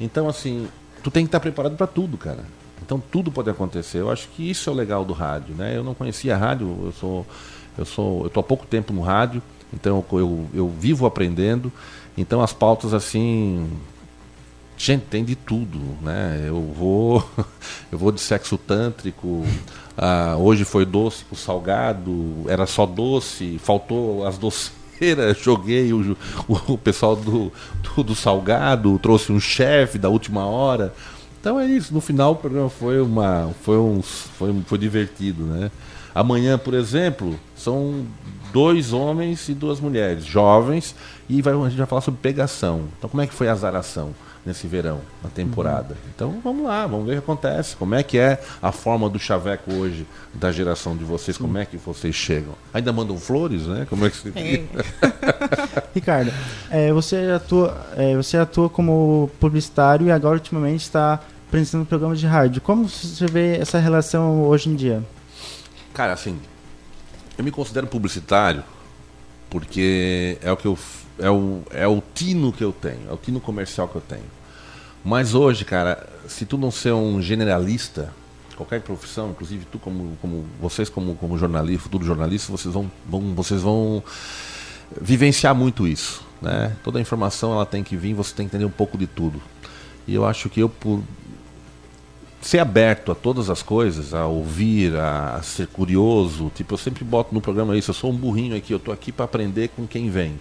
Então, 0.00 0.28
assim, 0.28 0.68
tu 1.02 1.10
tem 1.10 1.24
que 1.24 1.28
estar 1.28 1.40
preparado 1.40 1.76
para 1.76 1.86
tudo, 1.86 2.16
cara. 2.16 2.44
Então, 2.82 3.00
tudo 3.00 3.30
pode 3.30 3.48
acontecer. 3.48 4.00
Eu 4.00 4.10
acho 4.10 4.28
que 4.28 4.50
isso 4.50 4.68
é 4.68 4.72
o 4.72 4.76
legal 4.76 5.04
do 5.04 5.12
rádio, 5.12 5.54
né? 5.54 5.76
Eu 5.76 5.84
não 5.84 5.94
conhecia 5.94 6.34
a 6.34 6.38
rádio, 6.38 6.66
eu 6.84 6.92
sou, 6.92 7.26
eu 7.78 7.84
sou, 7.84 8.24
eu 8.24 8.30
tô 8.30 8.40
há 8.40 8.42
pouco 8.42 8.66
tempo 8.66 8.92
no 8.92 9.00
rádio, 9.00 9.42
então 9.72 10.04
eu, 10.12 10.18
eu, 10.18 10.46
eu 10.52 10.68
vivo 10.68 11.06
aprendendo. 11.06 11.72
Então, 12.18 12.42
as 12.42 12.52
pautas, 12.52 12.92
assim, 12.92 13.68
Gente, 14.76 15.04
tem 15.06 15.24
de 15.24 15.34
tudo, 15.34 15.78
né? 16.02 16.44
Eu 16.46 16.60
vou, 16.60 17.26
eu 17.90 17.98
vou 17.98 18.12
de 18.12 18.20
sexo 18.20 18.58
tântrico. 18.58 19.44
Ah, 19.96 20.36
hoje 20.38 20.64
foi 20.64 20.84
doce 20.84 21.24
com 21.24 21.34
salgado, 21.34 22.44
era 22.46 22.66
só 22.66 22.84
doce, 22.84 23.58
faltou 23.58 24.26
as 24.26 24.36
doceiras, 24.36 25.38
joguei 25.40 25.92
o, 25.94 26.16
o, 26.46 26.74
o 26.74 26.78
pessoal 26.78 27.16
do, 27.16 27.50
do, 27.82 28.02
do, 28.02 28.14
salgado, 28.14 28.98
trouxe 28.98 29.32
um 29.32 29.40
chefe 29.40 29.98
da 29.98 30.10
última 30.10 30.44
hora. 30.44 30.92
Então 31.40 31.58
é 31.58 31.66
isso. 31.66 31.94
No 31.94 32.02
final 32.02 32.32
o 32.32 32.36
programa 32.36 32.68
foi 32.68 33.00
uma, 33.00 33.50
foi 33.62 33.78
um, 33.78 34.02
foi, 34.02 34.54
foi 34.66 34.76
divertido, 34.76 35.44
né? 35.44 35.70
Amanhã, 36.14 36.58
por 36.58 36.74
exemplo, 36.74 37.38
são 37.54 38.06
dois 38.52 38.92
homens 38.92 39.48
e 39.48 39.54
duas 39.54 39.80
mulheres, 39.80 40.24
jovens, 40.24 40.94
e 41.28 41.40
vai, 41.40 41.54
a 41.54 41.68
gente 41.68 41.78
vai 41.78 41.86
falar 41.86 42.00
sobre 42.00 42.20
pegação. 42.20 42.88
Então, 42.98 43.08
como 43.08 43.22
é 43.22 43.26
que 43.26 43.34
foi 43.34 43.48
a 43.48 43.52
azaração? 43.52 44.14
Nesse 44.46 44.68
verão, 44.68 45.00
na 45.22 45.28
temporada. 45.28 45.94
Uhum. 45.94 46.10
Então 46.14 46.40
vamos 46.42 46.64
lá, 46.64 46.86
vamos 46.86 47.04
ver 47.04 47.12
o 47.12 47.14
que 47.16 47.18
acontece. 47.30 47.74
Como 47.74 47.96
é 47.96 48.02
que 48.04 48.16
é 48.16 48.40
a 48.62 48.70
forma 48.70 49.10
do 49.10 49.18
chaveco 49.18 49.72
hoje 49.74 50.06
da 50.32 50.52
geração 50.52 50.96
de 50.96 51.02
vocês? 51.02 51.36
Sim. 51.36 51.42
Como 51.42 51.58
é 51.58 51.66
que 51.66 51.76
vocês 51.76 52.14
chegam? 52.14 52.54
Ainda 52.72 52.92
mandam 52.92 53.18
flores, 53.18 53.66
né? 53.66 53.86
Como 53.90 54.06
é 54.06 54.10
que 54.10 54.16
você... 54.16 54.32
É. 54.36 54.62
Ricardo, 55.92 56.32
é, 56.70 56.92
você 56.92 57.32
atua, 57.34 57.76
é, 57.96 58.14
você 58.14 58.36
atua 58.36 58.70
como 58.70 59.28
publicitário 59.40 60.06
e 60.06 60.12
agora 60.12 60.34
ultimamente 60.34 60.82
está 60.82 61.20
apresentando 61.48 61.84
programas 61.84 62.20
de 62.20 62.26
rádio. 62.26 62.62
Como 62.62 62.88
você 62.88 63.26
vê 63.26 63.56
essa 63.56 63.78
relação 63.80 64.44
hoje 64.44 64.70
em 64.70 64.76
dia? 64.76 65.02
Cara, 65.92 66.12
assim, 66.12 66.38
eu 67.36 67.42
me 67.42 67.50
considero 67.50 67.88
publicitário 67.88 68.62
porque 69.50 70.38
é 70.40 70.52
o 70.52 70.56
que 70.56 70.66
eu 70.66 70.78
é 71.18 71.30
o, 71.30 71.62
é 71.70 71.86
o 71.86 72.02
tino 72.14 72.52
que 72.52 72.62
eu 72.62 72.72
tenho, 72.72 73.08
é 73.08 73.12
o 73.12 73.16
tino 73.16 73.40
comercial 73.40 73.88
que 73.88 73.96
eu 73.96 74.02
tenho. 74.02 74.35
Mas 75.06 75.36
hoje, 75.36 75.64
cara, 75.64 76.04
se 76.26 76.44
tu 76.44 76.58
não 76.58 76.68
ser 76.68 76.92
um 76.92 77.22
generalista, 77.22 78.12
qualquer 78.56 78.80
profissão, 78.80 79.30
inclusive 79.30 79.64
tu 79.70 79.78
como, 79.78 80.18
como 80.20 80.44
vocês 80.60 80.88
como, 80.88 81.14
como 81.14 81.38
jornalista, 81.38 81.84
futuro 81.84 82.04
jornalista, 82.04 82.50
vocês 82.50 82.74
vão, 82.74 82.90
vão, 83.08 83.32
vocês 83.32 83.62
vão 83.62 84.02
vivenciar 85.00 85.54
muito 85.54 85.86
isso. 85.86 86.26
Né? 86.42 86.74
Toda 86.82 86.98
a 86.98 87.00
informação 87.00 87.52
ela 87.52 87.64
tem 87.64 87.84
que 87.84 87.96
vir, 87.96 88.14
você 88.14 88.34
tem 88.34 88.48
que 88.48 88.56
entender 88.56 88.64
um 88.64 88.76
pouco 88.76 88.98
de 88.98 89.06
tudo. 89.06 89.40
E 90.08 90.14
eu 90.16 90.26
acho 90.26 90.50
que 90.50 90.58
eu, 90.58 90.68
por 90.68 91.00
ser 92.40 92.58
aberto 92.58 93.10
a 93.10 93.14
todas 93.14 93.50
as 93.50 93.62
coisas, 93.62 94.14
a 94.14 94.26
ouvir, 94.26 94.94
a, 94.94 95.36
a 95.36 95.42
ser 95.42 95.66
curioso, 95.66 96.50
tipo, 96.54 96.74
eu 96.74 96.78
sempre 96.78 97.04
boto 97.04 97.34
no 97.34 97.40
programa 97.40 97.76
isso, 97.76 97.90
eu 97.90 97.94
sou 97.94 98.10
um 98.10 98.16
burrinho 98.16 98.56
aqui, 98.56 98.72
eu 98.72 98.78
tô 98.78 98.92
aqui 98.92 99.10
para 99.10 99.24
aprender 99.24 99.68
com 99.68 99.86
quem 99.86 100.10
vem. 100.10 100.38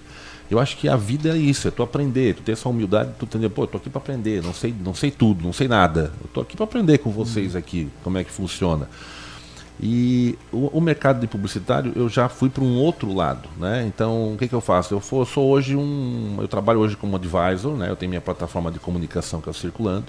Eu 0.50 0.60
acho 0.60 0.78
que 0.78 0.88
a 0.88 0.96
vida 0.96 1.30
é 1.30 1.38
isso, 1.38 1.68
é 1.68 1.72
tu 1.72 1.82
aprender, 1.82 2.36
tu 2.36 2.44
ter 2.44 2.52
essa 2.52 2.70
humildade, 2.70 3.14
tu 3.18 3.26
entender, 3.26 3.50
pô, 3.50 3.64
eu 3.64 3.68
tô 3.68 3.78
aqui 3.78 3.90
para 3.90 4.00
aprender, 4.00 4.44
não 4.44 4.54
sei, 4.54 4.74
não 4.80 4.94
sei 4.94 5.10
tudo, 5.10 5.44
não 5.44 5.52
sei 5.52 5.68
nada. 5.68 6.12
Eu 6.22 6.30
tô 6.32 6.42
aqui 6.42 6.56
para 6.56 6.66
aprender 6.66 7.00
com 7.00 7.10
vocês 7.10 7.56
aqui, 7.56 7.90
como 8.04 8.20
é 8.20 8.24
que 8.24 8.32
funciona. 8.32 8.88
E 9.80 10.38
o, 10.54 10.78
o, 10.78 10.82
mercado 10.82 11.20
de 11.20 11.28
publicitário 11.28 11.92
eu 11.96 12.08
já 12.08 12.30
fui 12.30 12.50
para 12.50 12.64
um 12.64 12.78
outro 12.78 13.14
lado, 13.14 13.50
né? 13.58 13.86
Então 13.86 14.34
o 14.34 14.38
que, 14.38 14.48
que 14.48 14.56
eu 14.56 14.62
faço? 14.62 14.94
Eu, 14.94 15.02
for, 15.02 15.28
sou 15.28 15.50
hoje 15.50 15.76
um, 15.76 16.38
eu 16.40 16.48
trabalho 16.48 16.80
hoje 16.80 16.96
como 16.96 17.16
advisor, 17.16 17.76
né? 17.76 17.90
Eu 17.90 17.96
tenho 17.96 18.10
minha 18.10 18.22
plataforma 18.22 18.72
de 18.72 18.80
comunicação 18.80 19.42
que 19.42 19.50
é 19.50 19.52
o 19.52 19.54
Circulando. 19.54 20.06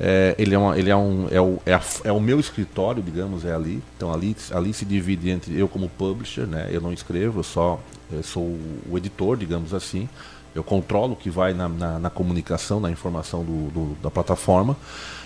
É, 0.00 0.34
ele 0.38 0.54
é, 0.54 0.58
uma, 0.58 0.78
ele 0.78 0.90
é, 0.90 0.96
um, 0.96 1.28
é, 1.30 1.40
o, 1.40 1.58
é, 1.64 1.74
a, 1.74 1.82
é, 2.04 2.12
o 2.12 2.20
meu 2.20 2.40
escritório, 2.40 3.02
digamos, 3.02 3.44
é 3.44 3.54
ali. 3.54 3.82
Então 3.96 4.12
ali, 4.12 4.36
ali 4.50 4.72
se 4.72 4.84
divide 4.84 5.30
entre 5.30 5.58
eu 5.58 5.68
como 5.68 5.88
publisher, 5.88 6.46
né? 6.46 6.68
Eu 6.70 6.80
não 6.80 6.92
escrevo, 6.92 7.40
eu 7.40 7.44
só 7.44 7.78
eu 8.10 8.22
sou 8.22 8.58
o 8.90 8.98
editor, 8.98 9.36
digamos 9.36 9.72
assim. 9.72 10.08
Eu 10.54 10.62
controlo 10.62 11.14
o 11.14 11.16
que 11.16 11.30
vai 11.30 11.54
na, 11.54 11.68
na, 11.68 11.98
na 11.98 12.10
comunicação, 12.10 12.78
na 12.78 12.90
informação 12.90 13.42
do, 13.42 13.70
do, 13.70 13.96
da 14.02 14.10
plataforma. 14.10 14.76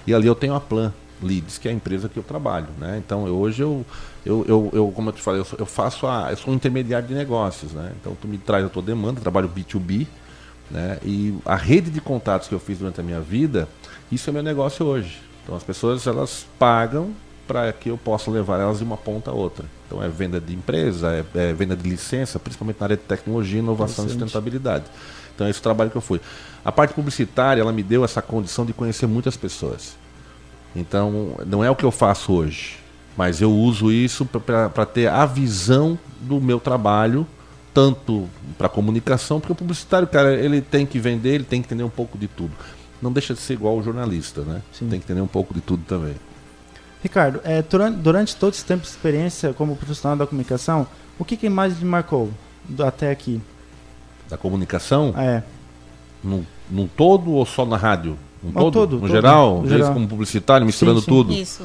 E 0.07 0.15
ali 0.15 0.27
eu 0.27 0.35
tenho 0.37 0.55
a 0.55 0.61
Plan, 0.61 0.93
Leads, 1.21 1.59
que 1.59 1.67
é 1.67 1.71
a 1.71 1.75
empresa 1.75 2.09
que 2.09 2.17
eu 2.17 2.23
trabalho. 2.23 2.69
Né? 2.79 3.03
Então 3.05 3.27
eu, 3.27 3.37
hoje 3.37 3.63
eu, 3.63 3.85
eu, 4.25 4.45
eu, 4.47 4.71
eu, 4.73 4.93
como 4.95 5.09
eu 5.09 5.13
te 5.13 5.23
falei, 5.23 5.41
eu, 5.41 5.47
eu, 5.59 5.67
faço 5.67 6.07
a. 6.07 6.31
Eu 6.31 6.37
sou 6.37 6.53
um 6.53 6.57
intermediário 6.57 7.09
de 7.09 7.15
negócios. 7.15 7.73
Né? 7.73 7.93
Então 8.01 8.17
tu 8.21 8.29
me 8.29 8.39
traz 8.39 8.65
a 8.65 8.69
tua 8.69 8.83
demanda, 8.83 9.21
trabalho 9.21 9.49
B2B. 9.49 10.07
Né? 10.71 10.99
E 11.05 11.35
a 11.45 11.57
rede 11.57 11.91
de 11.91 12.01
contatos 12.01 12.49
que 12.49 12.55
eu 12.55 12.61
fiz 12.61 12.79
durante 12.79 13.01
a 13.01 13.05
minha 13.05 13.21
vida, 13.21 13.69
isso 14.11 14.29
é 14.29 14.33
meu 14.33 14.43
negócio 14.43 14.85
hoje. 14.85 15.21
Então 15.43 15.57
as 15.57 15.63
pessoas 15.63 16.07
elas 16.07 16.47
pagam 16.59 17.15
para 17.47 17.73
que 17.73 17.89
eu 17.91 17.97
possa 17.97 18.31
levar 18.31 18.61
elas 18.61 18.79
de 18.79 18.85
uma 18.85 18.97
ponta 18.97 19.31
a 19.31 19.35
outra. 19.35 19.65
Então 19.87 20.03
é 20.03 20.09
venda 20.09 20.41
de 20.41 20.53
empresa, 20.53 21.25
é, 21.35 21.51
é 21.51 21.53
venda 21.53 21.77
de 21.77 21.89
licença, 21.89 22.39
principalmente 22.39 22.81
na 22.81 22.87
área 22.87 22.97
de 22.97 23.05
tecnologia, 23.05 23.61
inovação 23.61 24.07
e 24.07 24.09
sustentabilidade. 24.09 24.85
Então 25.35 25.47
é 25.47 25.51
esse 25.51 25.61
o 25.61 25.63
trabalho 25.63 25.91
que 25.91 25.97
eu 25.97 26.03
fui. 26.03 26.21
A 26.65 26.73
parte 26.73 26.95
publicitária, 26.95 27.61
ela 27.61 27.73
me 27.73 27.83
deu 27.83 28.05
essa 28.05 28.21
condição 28.21 28.67
de 28.67 28.73
conhecer 28.73 29.07
muitas 29.07 29.37
pessoas. 29.37 29.97
Então, 30.75 31.37
não 31.47 31.63
é 31.63 31.71
o 31.71 31.77
que 31.77 31.85
eu 31.85 31.91
faço 31.91 32.33
hoje, 32.33 32.79
mas 33.17 33.41
eu 33.41 33.53
uso 33.53 33.91
isso 33.93 34.27
para 34.27 34.85
ter 34.85 35.09
a 35.09 35.25
visão 35.25 35.99
do 36.21 36.41
meu 36.41 36.59
trabalho, 36.59 37.27
tanto 37.77 38.27
para 38.57 38.71
comunicação, 38.71 39.39
porque 39.39 39.53
o 39.53 39.55
publicitário, 39.55 40.09
cara, 40.09 40.33
ele 40.33 40.63
tem 40.63 40.87
que 40.87 40.99
vender, 40.99 41.35
ele 41.35 41.45
tem 41.45 41.61
que 41.61 41.69
entender 41.69 41.83
um 41.83 41.91
pouco 41.91 42.17
de 42.17 42.27
tudo. 42.27 42.53
Não 43.03 43.13
deixa 43.13 43.35
de 43.35 43.41
ser 43.41 43.53
igual 43.53 43.77
o 43.77 43.83
jornalista, 43.83 44.41
né? 44.41 44.63
Sim. 44.73 44.89
Tem 44.89 44.99
que 44.99 45.05
entender 45.05 45.21
um 45.21 45.27
pouco 45.27 45.53
de 45.53 45.61
tudo 45.61 45.83
também. 45.87 46.15
Ricardo, 47.03 47.39
é, 47.45 47.61
durante, 47.61 47.99
durante 47.99 48.35
todo 48.35 48.55
esse 48.55 48.65
tempo 48.65 48.81
de 48.81 48.89
experiência 48.89 49.53
como 49.53 49.77
profissional 49.77 50.17
da 50.17 50.27
comunicação, 50.27 50.87
o 51.19 51.25
que, 51.25 51.37
que 51.37 51.51
mais 51.51 51.79
lhe 51.79 51.85
marcou 51.85 52.31
até 52.79 53.11
aqui? 53.11 53.43
Da 54.27 54.39
comunicação? 54.39 55.13
É. 55.15 55.43
No, 56.25 56.47
no 56.71 56.89
todo 56.89 57.31
ou 57.33 57.45
só 57.45 57.67
na 57.67 57.77
rádio? 57.77 58.19
Um 58.43 58.53
todo, 58.53 58.73
todo, 58.73 58.95
no 58.95 59.01
todo, 59.03 59.11
geral, 59.11 59.61
no 59.61 59.69
geral. 59.69 59.93
como 59.93 60.09
publicitário, 60.09 60.65
misturando 60.65 61.01
sim, 61.01 61.05
sim. 61.05 61.11
tudo. 61.11 61.33
Isso. 61.35 61.63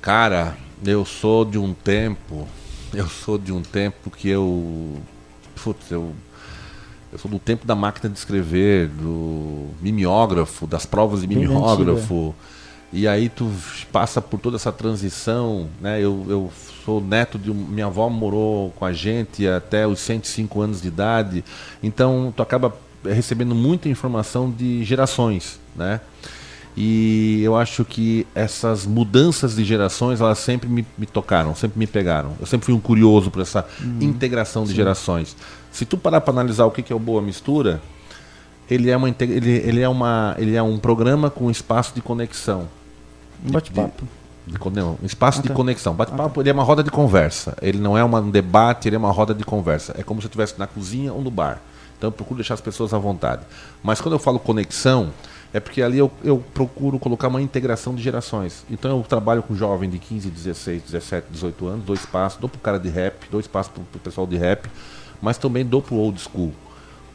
Cara, 0.00 0.56
eu 0.82 1.04
sou 1.04 1.44
de 1.44 1.58
um 1.58 1.74
tempo, 1.74 2.48
eu 2.94 3.06
sou 3.06 3.36
de 3.36 3.52
um 3.52 3.60
tempo 3.60 4.10
que 4.10 4.30
eu, 4.30 4.96
putz, 5.58 5.90
eu 5.90 6.14
eu 7.12 7.18
sou 7.18 7.30
do 7.30 7.38
tempo 7.38 7.66
da 7.66 7.74
máquina 7.74 8.12
de 8.12 8.18
escrever, 8.18 8.88
do 8.88 9.68
mimeógrafo, 9.80 10.66
das 10.66 10.84
provas 10.84 11.22
de 11.22 11.26
mimeógrafo. 11.26 12.34
E 12.92 13.06
aí 13.08 13.28
tu 13.28 13.50
passa 13.90 14.20
por 14.20 14.38
toda 14.38 14.56
essa 14.56 14.72
transição, 14.72 15.68
né? 15.80 15.98
Eu, 15.98 16.24
eu 16.28 16.52
sou 16.84 17.00
neto 17.00 17.38
de 17.38 17.52
minha 17.52 17.86
avó 17.86 18.08
morou 18.08 18.70
com 18.70 18.84
a 18.84 18.92
gente 18.92 19.46
até 19.46 19.86
os 19.86 20.00
105 20.00 20.60
anos 20.60 20.82
de 20.82 20.88
idade. 20.88 21.44
Então 21.82 22.32
tu 22.34 22.42
acaba 22.42 22.74
recebendo 23.04 23.54
muita 23.54 23.88
informação 23.88 24.50
de 24.50 24.84
gerações, 24.84 25.58
né? 25.76 26.00
E 26.80 27.42
eu 27.42 27.56
acho 27.56 27.84
que 27.84 28.24
essas 28.36 28.86
mudanças 28.86 29.56
de 29.56 29.64
gerações, 29.64 30.20
elas 30.20 30.38
sempre 30.38 30.68
me, 30.68 30.86
me 30.96 31.06
tocaram, 31.06 31.52
sempre 31.52 31.76
me 31.76 31.88
pegaram. 31.88 32.36
Eu 32.38 32.46
sempre 32.46 32.66
fui 32.66 32.74
um 32.74 32.78
curioso 32.78 33.32
por 33.32 33.42
essa 33.42 33.66
uhum. 33.80 33.98
integração 34.00 34.62
de 34.62 34.70
Sim. 34.70 34.76
gerações. 34.76 35.36
Se 35.72 35.84
tu 35.84 35.98
parar 35.98 36.20
para 36.20 36.32
analisar 36.32 36.66
o 36.66 36.70
que, 36.70 36.80
que 36.80 36.92
é 36.92 36.96
o 36.96 37.00
Boa 37.00 37.20
Mistura, 37.20 37.82
ele 38.70 38.90
é, 38.90 38.96
uma, 38.96 39.08
ele, 39.08 39.50
ele, 39.50 39.80
é 39.80 39.88
uma, 39.88 40.36
ele 40.38 40.54
é 40.54 40.62
um 40.62 40.78
programa 40.78 41.30
com 41.30 41.50
espaço 41.50 41.92
de 41.96 42.00
conexão. 42.00 42.68
Um 43.44 43.50
bate-papo. 43.50 44.04
Um 45.02 45.04
espaço 45.04 45.40
ah, 45.40 45.42
tá. 45.42 45.48
de 45.48 45.54
conexão. 45.54 45.94
Bate-papo, 45.94 46.22
ah, 46.22 46.30
tá. 46.32 46.40
ele 46.42 46.50
é 46.50 46.52
uma 46.52 46.62
roda 46.62 46.84
de 46.84 46.92
conversa. 46.92 47.56
Ele 47.60 47.78
não 47.78 47.98
é 47.98 48.04
uma, 48.04 48.20
um 48.20 48.30
debate, 48.30 48.88
ele 48.88 48.94
é 48.94 48.98
uma 49.00 49.10
roda 49.10 49.34
de 49.34 49.42
conversa. 49.42 49.96
É 49.98 50.04
como 50.04 50.20
se 50.20 50.26
eu 50.26 50.28
estivesse 50.28 50.56
na 50.56 50.68
cozinha 50.68 51.12
ou 51.12 51.20
no 51.22 51.30
bar. 51.30 51.60
Então 51.96 52.06
eu 52.06 52.12
procuro 52.12 52.36
deixar 52.36 52.54
as 52.54 52.60
pessoas 52.60 52.94
à 52.94 52.98
vontade. 52.98 53.42
Mas 53.82 54.00
quando 54.00 54.12
eu 54.12 54.20
falo 54.20 54.38
conexão, 54.38 55.12
é 55.52 55.60
porque 55.60 55.80
ali 55.80 55.98
eu, 55.98 56.10
eu 56.22 56.42
procuro 56.52 56.98
colocar 56.98 57.28
uma 57.28 57.40
integração 57.40 57.94
de 57.94 58.02
gerações. 58.02 58.64
Então 58.70 58.96
eu 58.96 59.02
trabalho 59.02 59.42
com 59.42 59.54
jovem 59.54 59.88
de 59.88 59.98
15, 59.98 60.30
16, 60.30 60.82
17, 60.82 61.26
18 61.30 61.66
anos, 61.66 61.84
dois 61.84 62.04
passos, 62.04 62.38
dou 62.38 62.48
pro 62.48 62.60
cara 62.60 62.78
de 62.78 62.88
rap, 62.88 63.26
dois 63.30 63.46
passos 63.46 63.72
pro, 63.72 63.82
pro 63.84 64.00
pessoal 64.00 64.26
de 64.26 64.36
rap, 64.36 64.68
mas 65.22 65.38
também 65.38 65.64
dou 65.64 65.80
pro 65.80 65.96
old 65.96 66.20
school. 66.20 66.52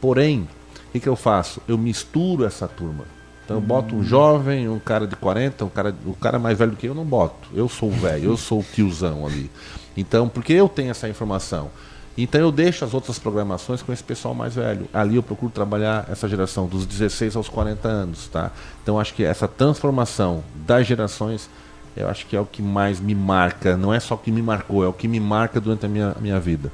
Porém, 0.00 0.48
o 0.88 0.92
que, 0.92 1.00
que 1.00 1.08
eu 1.08 1.16
faço? 1.16 1.60
Eu 1.68 1.78
misturo 1.78 2.44
essa 2.44 2.66
turma. 2.66 3.04
Então 3.44 3.58
eu 3.58 3.60
boto 3.60 3.94
um 3.94 4.02
jovem, 4.02 4.68
um 4.68 4.78
cara 4.78 5.06
de 5.06 5.14
40, 5.16 5.66
um 5.66 5.68
cara, 5.68 5.94
o 6.06 6.14
cara 6.14 6.38
mais 6.38 6.58
velho 6.58 6.72
do 6.72 6.76
que 6.76 6.86
eu 6.86 6.94
não 6.94 7.04
boto. 7.04 7.48
Eu 7.54 7.68
sou 7.68 7.90
o 7.90 7.92
velho, 7.92 8.30
eu 8.30 8.36
sou 8.36 8.60
o 8.60 8.64
tiozão 8.64 9.26
ali. 9.26 9.50
Então, 9.96 10.28
porque 10.28 10.52
eu 10.52 10.68
tenho 10.68 10.90
essa 10.90 11.08
informação. 11.08 11.70
Então 12.16 12.40
eu 12.40 12.52
deixo 12.52 12.84
as 12.84 12.94
outras 12.94 13.18
programações 13.18 13.82
com 13.82 13.92
esse 13.92 14.02
pessoal 14.02 14.34
mais 14.34 14.54
velho. 14.54 14.88
Ali 14.92 15.16
eu 15.16 15.22
procuro 15.22 15.50
trabalhar 15.50 16.06
essa 16.08 16.28
geração 16.28 16.66
dos 16.66 16.86
16 16.86 17.34
aos 17.34 17.48
40 17.48 17.88
anos, 17.88 18.28
tá? 18.28 18.52
Então 18.82 19.00
acho 19.00 19.14
que 19.14 19.24
essa 19.24 19.48
transformação 19.48 20.44
das 20.54 20.86
gerações, 20.86 21.50
eu 21.96 22.08
acho 22.08 22.26
que 22.26 22.36
é 22.36 22.40
o 22.40 22.46
que 22.46 22.62
mais 22.62 23.00
me 23.00 23.14
marca. 23.14 23.76
Não 23.76 23.92
é 23.92 23.98
só 23.98 24.14
o 24.14 24.18
que 24.18 24.30
me 24.30 24.42
marcou, 24.42 24.84
é 24.84 24.88
o 24.88 24.92
que 24.92 25.08
me 25.08 25.18
marca 25.18 25.60
durante 25.60 25.86
a 25.86 25.88
minha, 25.88 26.14
a 26.16 26.20
minha 26.20 26.38
vida. 26.38 26.70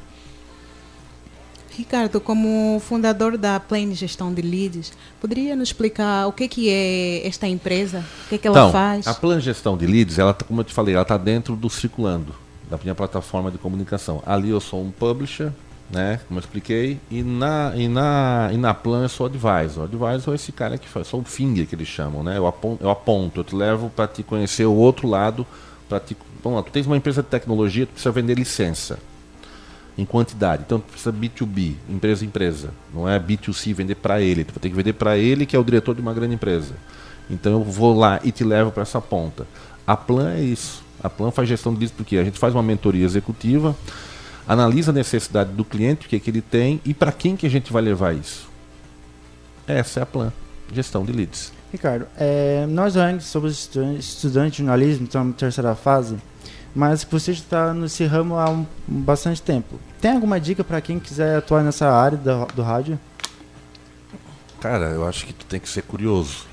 Ricardo, 1.70 2.20
como 2.20 2.78
fundador 2.80 3.38
da 3.38 3.58
Plane 3.58 3.94
Gestão 3.94 4.34
de 4.34 4.42
Leads, 4.42 4.92
poderia 5.18 5.56
nos 5.56 5.70
explicar 5.70 6.26
o 6.26 6.32
que, 6.32 6.46
que 6.46 6.68
é 6.68 7.26
esta 7.26 7.46
empresa? 7.46 8.04
O 8.26 8.28
que, 8.28 8.36
que 8.36 8.46
ela 8.46 8.58
então, 8.58 8.72
faz? 8.72 9.06
A 9.06 9.14
Plane 9.14 9.40
Gestão 9.40 9.78
de 9.78 9.86
Leads, 9.86 10.18
ela, 10.18 10.34
tá, 10.34 10.44
como 10.44 10.60
eu 10.60 10.64
te 10.64 10.74
falei, 10.74 10.94
ela 10.94 11.02
está 11.02 11.16
dentro 11.16 11.56
do 11.56 11.70
Circulando 11.70 12.34
da 12.70 12.78
minha 12.78 12.94
plataforma 12.94 13.50
de 13.50 13.58
comunicação. 13.58 14.22
Ali 14.24 14.50
eu 14.50 14.60
sou 14.60 14.82
um 14.82 14.90
publisher, 14.90 15.52
né, 15.90 16.20
como 16.28 16.38
eu 16.38 16.40
expliquei, 16.40 17.00
e 17.10 17.20
na, 17.22 17.72
e 17.74 17.88
na, 17.88 18.50
e 18.52 18.56
na 18.56 18.72
Plan 18.72 19.02
eu 19.02 19.08
sou 19.08 19.26
advisor. 19.26 19.84
Advisor 19.84 20.32
é 20.32 20.36
esse 20.36 20.52
cara 20.52 20.78
que 20.78 20.88
faz, 20.88 21.08
sou 21.08 21.20
o 21.20 21.24
finger 21.24 21.66
que 21.66 21.74
eles 21.74 21.88
chamam, 21.88 22.22
né? 22.22 22.38
Eu 22.38 22.46
aponto, 22.46 22.82
eu, 22.82 22.88
aponto, 22.88 23.40
eu 23.40 23.44
te 23.44 23.56
levo 23.56 23.90
para 23.90 24.06
te 24.06 24.22
conhecer 24.22 24.64
o 24.64 24.74
outro 24.74 25.08
lado, 25.08 25.44
para 25.88 25.98
te. 25.98 26.16
Vamos 26.42 26.58
lá, 26.58 26.62
tu 26.62 26.70
tens 26.70 26.86
uma 26.86 26.96
empresa 26.96 27.22
de 27.22 27.28
tecnologia, 27.28 27.84
tu 27.86 27.90
precisa 27.90 28.12
vender 28.12 28.38
licença 28.38 28.98
em 29.98 30.04
quantidade. 30.04 30.62
Então 30.64 30.78
tu 30.78 30.92
precisa 30.92 31.12
B2B, 31.12 31.74
empresa 31.88 32.24
empresa. 32.24 32.70
Não 32.94 33.08
é 33.08 33.18
B2C 33.18 33.74
vender 33.74 33.96
para 33.96 34.20
ele. 34.20 34.44
Tu 34.44 34.52
vai 34.52 34.60
ter 34.60 34.70
que 34.70 34.76
vender 34.76 34.92
para 34.92 35.18
ele 35.18 35.44
que 35.44 35.56
é 35.56 35.58
o 35.58 35.64
diretor 35.64 35.94
de 35.94 36.00
uma 36.00 36.14
grande 36.14 36.34
empresa. 36.34 36.74
Então 37.28 37.52
eu 37.52 37.64
vou 37.64 37.96
lá 37.98 38.20
e 38.22 38.32
te 38.32 38.44
levo 38.44 38.70
para 38.70 38.82
essa 38.82 39.00
ponta. 39.00 39.46
A 39.86 39.96
Plan 39.96 40.32
é 40.32 40.40
isso. 40.40 40.82
A 41.02 41.08
Plan 41.08 41.30
faz 41.30 41.48
gestão 41.48 41.74
disso 41.74 41.94
porque 41.96 42.16
a 42.16 42.24
gente 42.24 42.38
faz 42.38 42.54
uma 42.54 42.62
mentoria 42.62 43.04
executiva, 43.04 43.76
analisa 44.46 44.90
a 44.90 44.94
necessidade 44.94 45.52
do 45.52 45.64
cliente, 45.64 46.06
o 46.06 46.08
que, 46.08 46.16
é 46.16 46.20
que 46.20 46.30
ele 46.30 46.42
tem 46.42 46.80
e 46.84 46.92
para 46.92 47.12
quem 47.12 47.36
que 47.36 47.46
a 47.46 47.50
gente 47.50 47.72
vai 47.72 47.82
levar 47.82 48.14
isso. 48.14 48.48
Essa 49.66 50.00
é 50.00 50.02
a 50.02 50.06
Plan, 50.06 50.32
gestão 50.72 51.04
de 51.04 51.12
leads. 51.12 51.52
Ricardo, 51.72 52.06
é, 52.16 52.66
nós 52.66 52.96
ainda 52.96 53.20
somos 53.20 53.70
estudantes 53.98 54.52
de 54.52 54.58
jornalismo, 54.58 55.04
estamos 55.04 55.28
na 55.28 55.34
terceira 55.34 55.74
fase, 55.76 56.16
mas 56.74 57.04
você 57.04 57.30
está 57.32 57.72
nesse 57.72 58.04
ramo 58.04 58.36
há 58.36 58.50
um, 58.50 58.66
bastante 58.86 59.40
tempo. 59.40 59.78
Tem 60.00 60.12
alguma 60.12 60.40
dica 60.40 60.64
para 60.64 60.80
quem 60.80 60.98
quiser 60.98 61.36
atuar 61.36 61.62
nessa 61.62 61.88
área 61.88 62.18
do, 62.18 62.46
do 62.46 62.62
rádio? 62.62 62.98
Cara, 64.60 64.90
eu 64.90 65.06
acho 65.06 65.26
que 65.26 65.32
tu 65.32 65.46
tem 65.46 65.60
que 65.60 65.68
ser 65.68 65.82
curioso. 65.82 66.44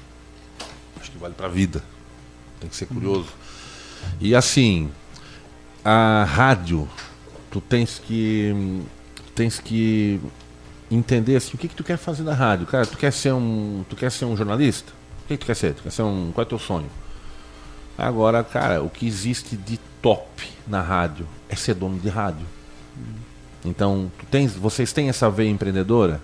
Acho 1.00 1.12
que 1.12 1.18
vale 1.18 1.34
para 1.34 1.48
a 1.48 1.50
vida. 1.50 1.84
Tem 2.60 2.70
que 2.70 2.76
ser 2.76 2.86
curioso. 2.86 3.22
Uhum. 3.22 3.47
E 4.20 4.36
assim, 4.36 4.90
a 5.84 6.24
rádio, 6.24 6.88
tu 7.52 7.62
tens 7.62 8.00
que 8.00 8.84
tens 9.36 9.60
que 9.60 10.20
entender 10.90 11.36
assim, 11.36 11.52
o 11.54 11.58
que 11.58 11.68
que 11.68 11.76
tu 11.76 11.84
quer 11.84 11.98
fazer 11.98 12.24
na 12.24 12.34
rádio, 12.34 12.66
cara. 12.66 12.86
Tu 12.86 12.98
quer 12.98 13.12
ser 13.12 13.34
um, 13.34 13.84
tu 13.90 13.96
quer 13.96 14.12
ser 14.12 14.26
um 14.26 14.36
jornalista? 14.36 14.92
O 15.24 15.28
que, 15.28 15.38
que 15.38 15.44
tu 15.44 15.46
quer 15.46 15.56
ser? 15.56 15.74
Tu 15.74 15.84
quer 15.84 15.92
ser 15.92 16.04
um, 16.04 16.32
qual 16.34 16.46
é 16.46 16.50
teu 16.50 16.58
sonho? 16.58 16.90
Agora, 17.98 18.44
cara, 18.44 18.82
o 18.82 18.90
que 18.90 19.08
existe 19.08 19.58
de 19.58 19.80
top 20.02 20.48
na 20.68 20.82
rádio 20.82 21.28
é 21.50 21.56
ser 21.56 21.74
dono 21.74 22.00
de 22.00 22.10
rádio. 22.10 22.46
Então, 23.66 24.12
tu 24.18 24.26
tens, 24.28 24.54
vocês 24.54 24.94
têm 24.94 25.10
essa 25.10 25.30
veia 25.30 25.50
empreendedora? 25.50 26.22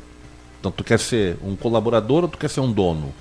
Então, 0.60 0.72
tu 0.72 0.84
quer 0.84 1.00
ser 1.00 1.38
um 1.44 1.56
colaborador 1.56 2.24
ou 2.24 2.30
tu 2.30 2.38
quer 2.38 2.50
ser 2.50 2.62
um 2.62 2.72
dono? 2.72 3.14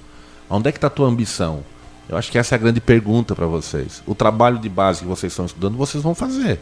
Onde 0.48 0.68
é 0.68 0.72
que 0.72 0.78
está 0.78 0.86
a 0.86 0.90
tua 0.90 1.08
ambição? 1.08 1.64
Eu 2.08 2.16
acho 2.16 2.30
que 2.30 2.38
essa 2.38 2.54
é 2.54 2.56
a 2.56 2.58
grande 2.58 2.80
pergunta 2.80 3.34
para 3.34 3.46
vocês. 3.46 4.02
O 4.06 4.14
trabalho 4.14 4.58
de 4.58 4.68
base 4.68 5.00
que 5.00 5.06
vocês 5.06 5.32
estão 5.32 5.46
estudando, 5.46 5.76
vocês 5.76 6.02
vão 6.02 6.14
fazer. 6.14 6.58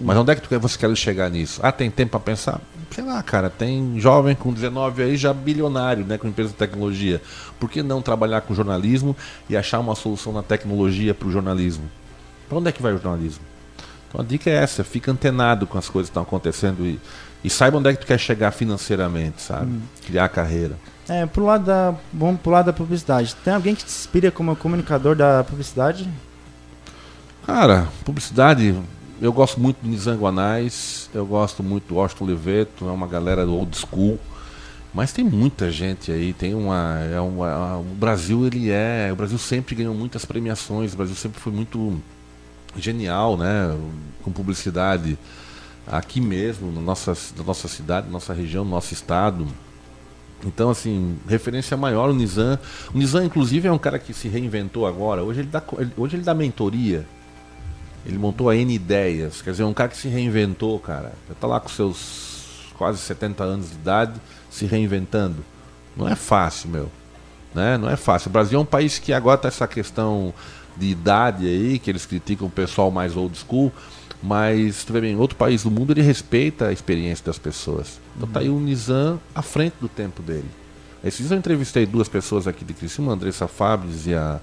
Mas 0.00 0.16
onde 0.16 0.32
é 0.32 0.34
que 0.34 0.58
você 0.58 0.78
quer 0.78 0.94
chegar 0.96 1.30
nisso? 1.30 1.60
Ah, 1.62 1.70
tem 1.70 1.90
tempo 1.90 2.12
para 2.12 2.20
pensar? 2.20 2.60
Sei 2.90 3.04
lá, 3.04 3.22
cara, 3.22 3.48
tem 3.48 3.98
jovem 4.00 4.34
com 4.34 4.52
19 4.52 5.02
aí 5.02 5.16
já 5.16 5.32
bilionário, 5.32 6.04
né, 6.04 6.18
com 6.18 6.26
empresa 6.26 6.50
de 6.50 6.56
tecnologia. 6.56 7.20
Por 7.60 7.70
que 7.70 7.82
não 7.82 8.02
trabalhar 8.02 8.40
com 8.40 8.54
jornalismo 8.54 9.16
e 9.48 9.56
achar 9.56 9.80
uma 9.80 9.94
solução 9.94 10.32
na 10.32 10.42
tecnologia 10.42 11.14
para 11.14 11.28
o 11.28 11.30
jornalismo? 11.30 11.88
Para 12.48 12.58
onde 12.58 12.68
é 12.68 12.72
que 12.72 12.82
vai 12.82 12.92
o 12.92 12.98
jornalismo? 12.98 13.44
Então 14.08 14.20
a 14.20 14.24
dica 14.24 14.50
é 14.50 14.54
essa, 14.54 14.84
fica 14.84 15.10
antenado 15.10 15.66
com 15.66 15.78
as 15.78 15.88
coisas 15.88 16.08
que 16.08 16.12
estão 16.12 16.22
acontecendo 16.22 16.84
e, 16.84 17.00
e 17.42 17.50
saiba 17.50 17.78
onde 17.78 17.90
é 17.90 17.92
que 17.92 18.00
tu 18.00 18.06
quer 18.06 18.18
chegar 18.18 18.50
financeiramente, 18.52 19.42
sabe? 19.42 19.72
Hum. 19.72 19.80
Criar 20.06 20.28
carreira. 20.28 20.76
É, 21.08 21.26
pro 21.26 21.44
lado 21.44 21.64
da. 21.66 21.94
Vamos 22.12 22.40
pro 22.40 22.50
lado 22.50 22.66
da 22.66 22.72
publicidade. 22.72 23.34
Tem 23.44 23.52
alguém 23.52 23.74
que 23.74 23.84
te 23.84 23.90
inspira 23.90 24.30
como 24.30 24.56
comunicador 24.56 25.14
da 25.14 25.44
publicidade? 25.44 26.08
Cara, 27.46 27.88
publicidade, 28.04 28.74
eu 29.20 29.32
gosto 29.32 29.60
muito 29.60 29.82
do 29.82 29.88
Nizam 29.88 30.16
Guanais, 30.16 31.10
eu 31.12 31.26
gosto 31.26 31.62
muito 31.62 31.88
do 31.88 31.96
Washington 31.96 32.24
Oliveto, 32.24 32.88
é 32.88 32.90
uma 32.90 33.06
galera 33.06 33.44
do 33.44 33.54
old 33.54 33.76
school. 33.76 34.18
Mas 34.94 35.12
tem 35.12 35.24
muita 35.24 35.70
gente 35.70 36.12
aí, 36.12 36.32
tem 36.32 36.54
uma, 36.54 37.00
é 37.00 37.20
uma, 37.20 37.78
o 37.78 37.82
Brasil 37.82 38.46
ele 38.46 38.70
é, 38.70 39.10
o 39.12 39.16
Brasil 39.16 39.36
sempre 39.38 39.74
ganhou 39.74 39.92
muitas 39.92 40.24
premiações, 40.24 40.94
o 40.94 40.96
Brasil 40.96 41.16
sempre 41.16 41.40
foi 41.40 41.52
muito 41.52 42.00
genial, 42.76 43.36
né, 43.36 43.76
com 44.22 44.30
publicidade 44.30 45.18
aqui 45.86 46.20
mesmo, 46.20 46.70
na 46.72 46.80
nossa, 46.80 47.12
na 47.36 47.42
nossa 47.42 47.66
cidade, 47.66 48.06
na 48.06 48.12
nossa 48.12 48.32
região, 48.32 48.64
no 48.64 48.70
nosso 48.70 48.94
estado. 48.94 49.46
Então, 50.44 50.70
assim, 50.70 51.16
referência 51.28 51.76
maior 51.76 52.10
o 52.10 52.14
Nizam. 52.14 52.58
O 52.92 52.98
Nizam, 52.98 53.24
inclusive, 53.24 53.66
é 53.68 53.72
um 53.72 53.78
cara 53.78 53.98
que 53.98 54.12
se 54.12 54.28
reinventou 54.28 54.86
agora. 54.86 55.22
Hoje 55.22 55.40
ele 55.40 55.48
dá, 55.48 55.62
hoje 55.96 56.16
ele 56.16 56.22
dá 56.22 56.34
mentoria. 56.34 57.06
Ele 58.06 58.18
montou 58.18 58.50
a 58.50 58.56
N 58.56 58.74
Ideias. 58.74 59.40
Quer 59.40 59.52
dizer, 59.52 59.62
é 59.62 59.66
um 59.66 59.72
cara 59.72 59.88
que 59.88 59.96
se 59.96 60.08
reinventou, 60.08 60.78
cara. 60.78 61.12
Já 61.28 61.34
tá 61.34 61.46
lá 61.46 61.58
com 61.58 61.68
seus 61.68 62.34
quase 62.76 62.98
70 62.98 63.42
anos 63.42 63.70
de 63.70 63.76
idade, 63.76 64.20
se 64.50 64.66
reinventando. 64.66 65.44
Não 65.96 66.08
é 66.08 66.14
fácil, 66.14 66.68
meu. 66.68 66.90
Né? 67.54 67.78
Não 67.78 67.88
é 67.88 67.96
fácil. 67.96 68.28
O 68.28 68.32
Brasil 68.32 68.58
é 68.58 68.62
um 68.62 68.66
país 68.66 68.98
que 68.98 69.12
agora 69.12 69.38
tá 69.38 69.48
essa 69.48 69.66
questão 69.66 70.34
de 70.76 70.88
idade 70.88 71.46
aí, 71.46 71.78
que 71.78 71.90
eles 71.90 72.04
criticam 72.04 72.48
o 72.48 72.50
pessoal 72.50 72.90
mais 72.90 73.16
old 73.16 73.38
school. 73.38 73.72
Mas, 74.24 74.86
vê 74.88 75.02
bem, 75.02 75.16
outro 75.16 75.36
país 75.36 75.64
do 75.64 75.70
mundo 75.70 75.92
ele 75.92 76.00
respeita 76.00 76.68
a 76.68 76.72
experiência 76.72 77.26
das 77.26 77.38
pessoas. 77.38 78.00
Então 78.16 78.26
tá 78.26 78.40
aí 78.40 78.48
o 78.48 78.58
Nizam 78.58 79.20
à 79.34 79.42
frente 79.42 79.74
do 79.78 79.86
tempo 79.86 80.22
dele. 80.22 80.48
Esses 81.04 81.18
dias 81.18 81.30
eu 81.30 81.36
entrevistei 81.36 81.84
duas 81.84 82.08
pessoas 82.08 82.48
aqui 82.48 82.64
de 82.64 82.72
Criciúma, 82.72 83.12
a 83.12 83.14
Andressa 83.16 83.46
Fabres 83.46 84.06
e 84.06 84.14
a, 84.14 84.40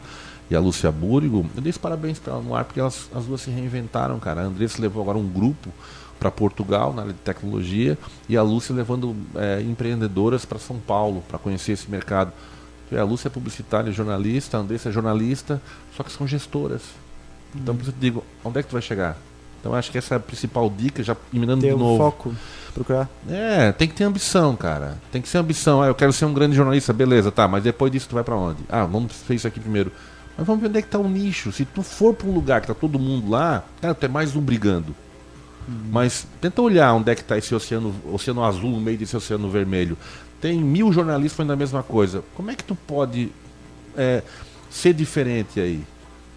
e 0.52 0.56
a 0.56 0.60
Lúcia 0.60 0.92
Búrigo. 0.92 1.50
Eu 1.56 1.64
dei 1.64 1.74
parabéns 1.74 2.20
para 2.20 2.34
ela 2.34 2.44
no 2.44 2.54
ar, 2.54 2.64
porque 2.64 2.80
elas, 2.80 3.10
as 3.16 3.26
duas 3.26 3.42
se 3.42 3.50
reinventaram, 3.50 4.20
cara. 4.20 4.42
A 4.42 4.44
Andressa 4.44 4.80
levou 4.80 5.02
agora 5.02 5.18
um 5.18 5.28
grupo 5.28 5.70
para 6.20 6.30
Portugal, 6.30 6.94
na 6.94 7.02
área 7.02 7.14
de 7.14 7.20
tecnologia, 7.20 7.98
e 8.30 8.38
a 8.38 8.44
Lúcia 8.44 8.76
levando 8.76 9.16
é, 9.34 9.64
empreendedoras 9.64 10.46
para 10.46 10.60
São 10.60 10.78
Paulo, 10.78 11.24
para 11.28 11.40
conhecer 11.40 11.72
esse 11.72 11.90
mercado. 11.90 12.32
A 12.96 13.04
Lúcia 13.04 13.30
é 13.30 13.32
publicitária, 13.32 13.92
jornalista, 13.92 14.58
a 14.58 14.60
Andressa 14.60 14.90
é 14.90 14.92
jornalista, 14.92 15.60
só 15.98 16.04
que 16.04 16.12
são 16.12 16.28
gestoras. 16.28 16.84
Então, 17.56 17.76
por 17.76 17.82
isso 17.82 17.90
eu 17.90 17.96
digo, 18.00 18.24
onde 18.46 18.60
é 18.60 18.62
que 18.62 18.70
tu 18.70 18.74
vai 18.74 18.82
chegar? 18.84 19.18
Então 19.62 19.74
acho 19.76 19.92
que 19.92 19.98
essa 19.98 20.16
é 20.16 20.18
a 20.18 20.20
principal 20.20 20.70
dica, 20.76 21.02
já 21.04 21.16
eliminando 21.32 21.62
Ter 21.62 21.70
de 21.70 21.76
um 21.76 21.78
novo. 21.78 21.98
foco, 21.98 22.36
procurar. 22.74 23.08
É, 23.30 23.72
tem 23.72 23.88
que 23.88 23.94
ter 23.94 24.04
ambição, 24.04 24.56
cara. 24.56 24.98
Tem 25.12 25.22
que 25.22 25.30
ser 25.30 25.38
ambição. 25.38 25.82
Ah, 25.84 25.88
eu 25.88 25.96
quero 25.96 26.12
ser 26.12 26.26
um 26.26 26.34
grande 26.34 26.56
jornalista, 26.56 26.92
beleza, 26.92 27.32
tá, 27.32 27.48
mas 27.48 27.64
depois 27.64 27.92
disso 27.92 28.10
tu 28.10 28.16
vai 28.16 28.24
para 28.24 28.36
onde? 28.36 28.64
Ah, 28.68 28.86
vamos 28.86 29.14
fazer 29.14 29.36
isso 29.36 29.48
aqui 29.48 29.60
primeiro. 29.60 29.92
Mas 30.36 30.48
vamos 30.48 30.62
ver 30.62 30.70
onde 30.70 30.80
é 30.80 30.82
que 30.82 30.88
tá 30.88 30.98
o 30.98 31.08
nicho. 31.08 31.52
Se 31.52 31.64
tu 31.64 31.84
for 31.84 32.14
para 32.16 32.28
um 32.28 32.34
lugar 32.34 32.62
que 32.62 32.68
tá 32.68 32.74
todo 32.74 32.98
mundo 32.98 33.30
lá, 33.30 33.64
cara, 33.80 33.94
tu 33.94 34.04
é 34.06 34.10
mais 34.10 34.36
um 34.36 34.42
brigando. 34.42 34.96
Mas 35.92 36.26
tenta 36.42 36.60
olhar 36.62 36.92
onde 36.94 37.12
é 37.12 37.16
que 37.16 37.24
tá 37.24 37.38
esse 37.38 37.54
oceano, 37.54 37.94
oceano 38.12 38.44
azul 38.44 38.72
no 38.72 38.82
meio 38.82 38.98
desse 38.98 39.16
oceano 39.16 39.48
vermelho. 39.50 39.96
Tem 40.42 40.58
mil 40.58 40.92
jornalistas 40.92 41.38
fazendo 41.38 41.54
a 41.54 41.56
mesma 41.56 41.84
coisa. 41.84 42.24
Como 42.34 42.50
é 42.50 42.56
que 42.56 42.64
tu 42.64 42.74
pode 42.76 43.32
é, 43.96 44.24
ser 44.72 44.94
diferente 44.94 45.60
aí? 45.60 45.84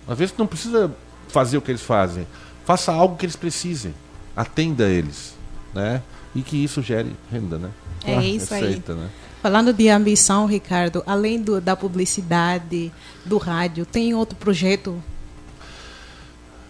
Às 0.07 0.19
vezes 0.19 0.35
tu 0.35 0.39
não 0.41 0.47
precisa 0.47 0.95
fazer 1.29 1.57
o 1.57 1.63
que 1.63 1.71
eles 1.71 1.81
fazem. 1.83 2.27
Faça 2.65 2.93
algo 2.93 3.17
que 3.17 3.25
eles 3.27 3.37
precisem. 3.37 3.95
Atenda 4.37 4.89
eles. 4.89 5.35
Né? 5.75 6.03
E 6.35 6.43
que 6.43 6.63
isso 6.63 6.81
gere 6.83 7.13
renda, 7.31 7.59
né? 7.59 7.71
É 8.05 8.23
isso 8.25 8.53
aí. 8.55 8.61
Receita, 8.63 8.95
né? 8.95 9.09
Falando 9.43 9.73
de 9.73 9.89
ambição, 9.89 10.47
Ricardo, 10.47 11.03
além 11.07 11.41
do- 11.41 11.61
da 11.61 11.77
publicidade, 11.77 12.91
do 13.25 13.37
rádio, 13.39 13.85
tem 13.85 14.15
outro 14.15 14.37
projeto? 14.37 15.03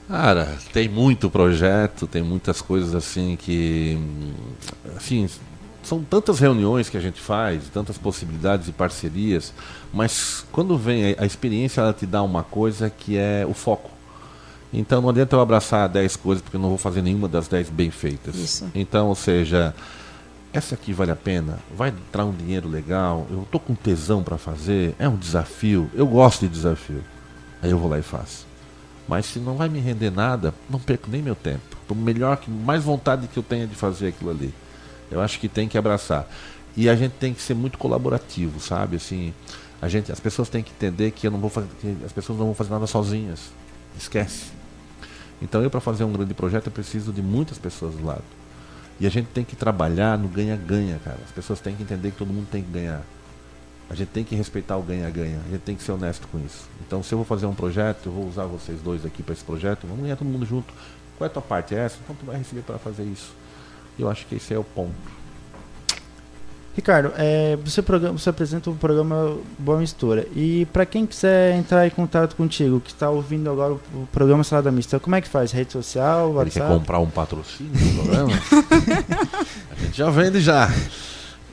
Cara, 0.09 0.59
tem 0.72 0.88
muito 0.88 1.30
projeto, 1.30 2.07
tem 2.07 2.22
muitas 2.22 2.61
coisas 2.61 2.94
assim 2.94 3.37
que. 3.37 3.98
Assim, 4.96 5.28
são 5.83 6.02
tantas 6.02 6.38
reuniões 6.40 6.88
que 6.90 6.96
a 6.96 7.00
gente 7.00 7.20
faz, 7.20 7.62
tantas 7.72 7.96
possibilidades 7.96 8.68
e 8.68 8.72
parcerias, 8.72 9.52
mas 9.92 10.44
quando 10.52 10.76
vem 10.76 11.12
a, 11.18 11.22
a 11.22 11.26
experiência, 11.26 11.80
ela 11.80 11.92
te 11.92 12.04
dá 12.07 12.22
uma 12.22 12.42
coisa 12.42 12.90
que 12.90 13.16
é 13.16 13.46
o 13.48 13.54
foco. 13.54 13.90
Então 14.75 15.01
não 15.01 15.09
adianta 15.09 15.37
eu 15.37 15.41
abraçar 15.41 15.89
10 15.89 16.17
coisas, 16.17 16.43
porque 16.43 16.57
eu 16.57 16.61
não 16.61 16.69
vou 16.69 16.79
fazer 16.79 17.01
nenhuma 17.01 17.29
das 17.29 17.47
10 17.47 17.71
bem 17.71 17.91
feitas. 17.91 18.35
Isso. 18.35 18.71
Então, 18.75 19.09
ou 19.09 19.15
seja, 19.15 19.73
essa 20.53 20.75
aqui 20.75 20.93
vale 20.93 21.13
a 21.13 21.17
pena? 21.17 21.59
Vai 21.77 21.91
entrar 21.91 22.25
um 22.25 22.33
dinheiro 22.33 22.69
legal? 22.69 23.27
Eu 23.31 23.47
tô 23.51 23.61
com 23.61 23.75
tesão 23.75 24.23
para 24.23 24.37
fazer? 24.37 24.95
É 24.99 25.09
um 25.09 25.17
desafio? 25.17 25.89
Eu 25.95 26.07
gosto 26.07 26.41
de 26.41 26.49
desafio. 26.49 27.05
Aí 27.63 27.71
eu 27.71 27.79
vou 27.79 27.89
lá 27.89 27.99
e 27.99 28.03
faço. 28.03 28.47
Mas 29.07 29.27
se 29.27 29.39
não 29.39 29.57
vai 29.57 29.69
me 29.69 29.79
render 29.79 30.11
nada, 30.11 30.53
não 30.69 30.81
perco 30.81 31.09
nem 31.11 31.23
meu 31.23 31.35
tempo. 31.35 31.77
Por 31.87 31.97
melhor 31.97 32.37
que 32.39 32.51
mais 32.51 32.83
vontade 32.83 33.29
que 33.29 33.39
eu 33.39 33.43
tenha 33.43 33.67
de 33.67 33.75
fazer 33.75 34.09
aquilo 34.09 34.31
ali. 34.31 34.53
Eu 35.11 35.21
acho 35.21 35.39
que 35.39 35.49
tem 35.49 35.69
que 35.69 35.79
abraçar. 35.79 36.27
E 36.77 36.89
a 36.89 36.97
gente 36.97 37.13
tem 37.13 37.33
que 37.33 37.43
ser 37.43 37.55
muito 37.55 37.79
colaborativo, 37.79 38.59
sabe? 38.59 38.97
Assim, 38.97 39.33
a 39.81 39.89
gente, 39.89 40.11
as 40.11 40.19
pessoas 40.19 40.49
têm 40.49 40.63
que 40.63 40.73
entender 40.73 41.11
que 41.11 41.27
eu 41.27 41.31
não 41.31 41.39
vou 41.39 41.51
fazer, 41.51 41.69
que 41.81 41.97
as 42.05 42.13
pessoas 42.13 42.39
não 42.39 42.47
vão 42.47 42.55
fazer 42.55 42.71
nada 42.71 42.87
sozinhas. 42.87 43.53
Esquece. 43.99 44.54
Então 45.42 45.62
eu 45.62 45.70
para 45.70 45.81
fazer 45.81 46.05
um 46.05 46.12
grande 46.12 46.35
projeto 46.35 46.66
eu 46.66 46.73
preciso 46.73 47.12
de 47.12 47.23
muitas 47.23 47.59
pessoas 47.59 47.94
do 47.94 48.05
lado. 48.05 48.25
E 49.01 49.07
a 49.07 49.11
gente 49.11 49.27
tem 49.27 49.44
que 49.44 49.57
trabalhar 49.57 50.16
no 50.18 50.29
ganha-ganha, 50.29 51.01
cara. 51.05 51.18
As 51.25 51.33
pessoas 51.33 51.61
têm 51.61 51.75
que 51.75 51.83
entender 51.83 52.12
que 52.12 52.16
todo 52.16 52.33
mundo 52.33 52.47
tem 52.51 52.62
que 52.62 52.70
ganhar. 52.70 53.03
A 53.90 53.94
gente 53.94 54.09
tem 54.09 54.25
que 54.25 54.35
respeitar 54.35 54.77
o 54.77 54.83
ganha-ganha. 54.83 55.40
A 55.47 55.51
gente 55.51 55.62
tem 55.62 55.75
que 55.75 55.83
ser 55.83 55.92
honesto 55.92 56.27
com 56.29 56.38
isso. 56.38 56.68
Então, 56.87 57.03
se 57.03 57.12
eu 57.12 57.18
vou 57.18 57.25
fazer 57.25 57.47
um 57.47 57.55
projeto, 57.55 58.07
eu 58.07 58.12
vou 58.12 58.29
usar 58.29 58.44
vocês 58.44 58.81
dois 58.81 59.05
aqui 59.05 59.23
para 59.23 59.33
esse 59.33 59.44
projeto, 59.44 59.87
vamos 59.87 60.03
ganhar 60.03 60.16
todo 60.16 60.29
mundo 60.29 60.47
junto. 60.47 60.73
Qual 61.18 61.27
é 61.27 61.31
a 61.31 61.33
tua 61.33 61.42
parte? 61.42 61.75
É 61.75 61.79
essa? 61.79 61.99
Então, 62.03 62.16
tu 62.16 62.25
vai 62.25 62.38
receber 62.38 62.62
para 62.62 62.79
fazer 62.79 63.03
isso. 63.03 63.33
Eu 63.99 64.09
acho 64.09 64.27
que 64.27 64.37
esse 64.37 64.55
é 64.55 64.59
o 64.59 64.64
ponto. 64.64 65.24
Ricardo, 66.77 67.13
é, 67.17 67.57
você, 67.65 67.81
programa, 67.81 68.19
você 68.19 68.29
apresenta 68.29 68.69
o 68.69 68.75
programa 68.75 69.37
Boa 69.59 69.79
Mistura. 69.79 70.27
E 70.35 70.67
para 70.73 70.85
quem 70.85 71.07
quiser 71.07 71.55
entrar 71.57 71.87
em 71.87 71.91
contato 71.91 72.35
contigo, 72.35 72.81
que 72.81 72.91
está 72.91 73.09
ouvindo 73.09 73.49
agora 73.49 73.75
o, 73.75 73.81
o 73.95 74.09
programa 74.11 74.43
Salada 74.43 74.73
Mista, 74.73 74.99
como 74.99 75.15
é 75.15 75.21
que 75.21 75.29
faz? 75.29 75.53
Rede 75.53 75.73
social, 75.73 76.27
Ele 76.41 76.51
quer 76.51 76.63
WhatsApp? 76.63 76.79
comprar 76.81 76.99
um 76.99 77.09
patrocínio 77.09 77.73
no 77.73 78.03
programa? 78.03 78.33
a 79.71 79.85
gente 79.85 79.97
já 79.97 80.11
vende 80.11 80.41
já. 80.41 80.69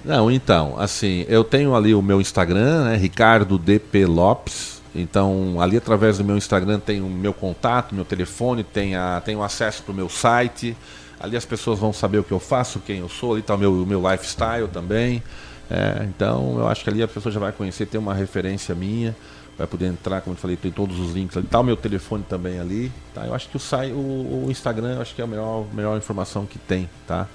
Não, 0.04 0.32
então, 0.32 0.76
assim, 0.80 1.24
eu 1.30 1.44
tenho 1.44 1.76
ali 1.76 1.94
o 1.94 2.02
meu 2.02 2.20
Instagram, 2.20 2.86
né, 2.86 2.98
Ricardo 2.98 3.60
DP 3.60 4.08
Lopes. 4.08 4.82
Então, 4.94 5.62
ali 5.62 5.78
através 5.78 6.18
do 6.18 6.24
meu 6.24 6.36
Instagram 6.36 6.80
tem 6.80 7.00
o 7.00 7.08
meu 7.08 7.32
contato, 7.32 7.94
meu 7.94 8.04
telefone, 8.04 8.64
tem, 8.64 8.96
a, 8.96 9.22
tem 9.24 9.36
o 9.36 9.44
acesso 9.44 9.84
para 9.84 9.92
o 9.92 9.96
meu 9.96 10.10
site. 10.10 10.76
Ali 11.22 11.38
as 11.38 11.46
pessoas 11.46 11.78
vão 11.78 11.94
saber 11.94 12.18
o 12.18 12.24
que 12.24 12.32
eu 12.32 12.40
faço, 12.40 12.80
quem 12.80 12.98
eu 12.98 13.08
sou, 13.08 13.34
ali 13.34 13.42
está 13.42 13.54
o 13.54 13.58
meu, 13.58 13.72
o 13.72 13.86
meu 13.86 14.02
lifestyle 14.10 14.68
também. 14.68 15.22
É, 15.70 16.04
então, 16.04 16.58
eu 16.58 16.68
acho 16.68 16.84
que 16.84 16.90
ali 16.90 17.04
a 17.04 17.08
pessoa 17.08 17.32
já 17.32 17.40
vai 17.40 17.52
conhecer, 17.52 17.86
tem 17.86 18.00
uma 18.00 18.14
referência 18.14 18.74
minha, 18.74 19.16
vai 19.58 19.68
poder 19.68 19.86
entrar, 19.86 20.22
como 20.22 20.34
eu 20.34 20.38
falei, 20.40 20.58
tem 20.58 20.72
todos 20.72 21.00
os 21.00 21.14
links 21.14 21.38
ali. 21.38 21.46
Tá 21.46 21.60
o 21.60 21.64
meu 21.64 21.78
telefone 21.78 22.26
também 22.28 22.60
ali. 22.60 22.92
Tá? 23.14 23.26
Eu 23.26 23.36
acho 23.36 23.48
que 23.48 23.56
o, 23.56 23.60
site, 23.60 23.94
o, 23.94 24.46
o 24.46 24.48
Instagram 24.50 24.96
eu 24.96 25.02
acho 25.02 25.14
que 25.14 25.22
é 25.22 25.24
a 25.24 25.28
melhor, 25.28 25.66
melhor 25.72 25.96
informação 25.96 26.46
que 26.46 26.58
tem, 26.58 26.90
tá? 27.08 27.28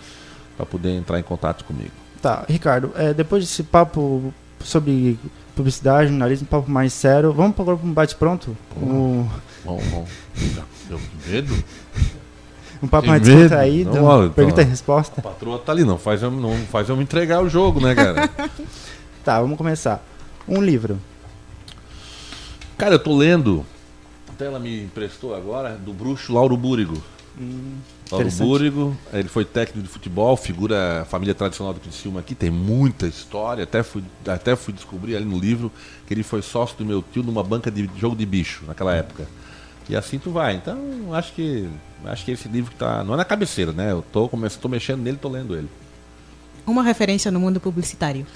Para 0.57 0.67
poder 0.67 0.91
entrar 0.91 1.21
em 1.21 1.23
contato 1.23 1.65
comigo. 1.65 1.93
Tá, 2.21 2.45
Ricardo, 2.49 2.93
é, 2.97 3.15
depois 3.15 3.45
desse 3.45 3.63
papo 3.63 4.35
sobre 4.59 5.17
publicidade, 5.55 6.11
jornalismo, 6.11 6.45
um 6.47 6.51
papo 6.51 6.71
mais 6.71 6.93
sério, 6.93 7.33
vamos 7.33 7.59
agora 7.59 7.77
para 7.77 7.87
um 7.87 7.93
bate-pronto? 7.93 8.57
Um, 8.77 9.29
Bom, 9.65 9.81
bom. 9.91 10.07
Eu 10.91 10.99
que 10.99 11.31
medo? 11.31 11.65
Um 12.83 12.89
papo 12.89 13.09
mais 13.09 13.23
descontraído, 13.23 14.05
olha, 14.05 14.31
pergunta 14.31 14.61
e 14.61 14.63
então. 14.63 14.71
resposta. 14.71 15.21
A 15.21 15.23
patroa 15.23 15.59
tá 15.59 15.73
ali, 15.73 15.85
não 15.85 15.99
faz 15.99 16.23
eu, 16.23 16.31
não 16.31 16.55
faz 16.71 16.89
eu 16.89 16.97
me 16.97 17.03
entregar 17.03 17.43
o 17.43 17.49
jogo, 17.49 17.81
né, 17.81 17.95
cara? 17.95 18.31
Tá, 19.25 19.41
vamos 19.41 19.59
começar. 19.59 20.07
Um 20.47 20.63
livro. 20.63 21.01
cara, 22.79 22.95
eu 22.95 22.99
tô 23.01 23.17
lendo 23.17 23.67
Portela 24.37 24.59
me 24.59 24.85
emprestou 24.85 25.35
agora 25.35 25.79
do 25.79 25.95
bruxo 25.95 26.31
Lauro 26.35 26.59
Búrigo. 26.59 27.03
Hum, 27.41 27.77
Lauro. 28.13 28.31
Búrigo, 28.33 28.97
ele 29.11 29.29
foi 29.29 29.47
técnico 29.47 29.81
de 29.81 29.89
futebol, 29.89 30.37
figura 30.37 31.07
família 31.09 31.35
tradicional 31.35 31.73
do 31.73 31.81
Criciúma 31.81 32.21
aqui, 32.21 32.35
tem 32.35 32.51
muita 32.51 33.07
história, 33.07 33.65
até 33.65 33.83
fui, 33.83 34.05
até 34.27 34.55
fui 34.55 34.75
descobrir 34.75 35.17
ali 35.17 35.25
no 35.25 35.39
livro 35.39 35.73
que 36.07 36.13
ele 36.13 36.23
foi 36.23 36.43
sócio 36.43 36.77
do 36.77 36.85
meu 36.85 37.03
tio 37.03 37.23
numa 37.23 37.43
banca 37.43 37.71
de 37.71 37.89
jogo 37.97 38.15
de 38.15 38.27
bicho 38.27 38.65
naquela 38.67 38.95
época. 38.95 39.27
E 39.89 39.97
assim 39.97 40.19
tu 40.19 40.31
vai. 40.31 40.55
Então, 40.57 40.79
acho 41.13 41.33
que 41.33 41.69
acho 42.05 42.25
que 42.25 42.31
esse 42.31 42.49
livro 42.49 42.71
que 42.71 42.77
tá, 42.77 43.03
não 43.03 43.15
é 43.15 43.17
na 43.17 43.25
cabeceira, 43.25 43.73
né? 43.73 43.93
Eu 43.93 44.05
tô 44.13 44.29
tô 44.29 44.69
mexendo 44.69 45.03
nele, 45.03 45.17
tô 45.17 45.29
lendo 45.29 45.55
ele. 45.55 45.69
Uma 46.67 46.83
referência 46.83 47.31
no 47.31 47.39
mundo 47.39 47.61
publicitário. 47.61 48.27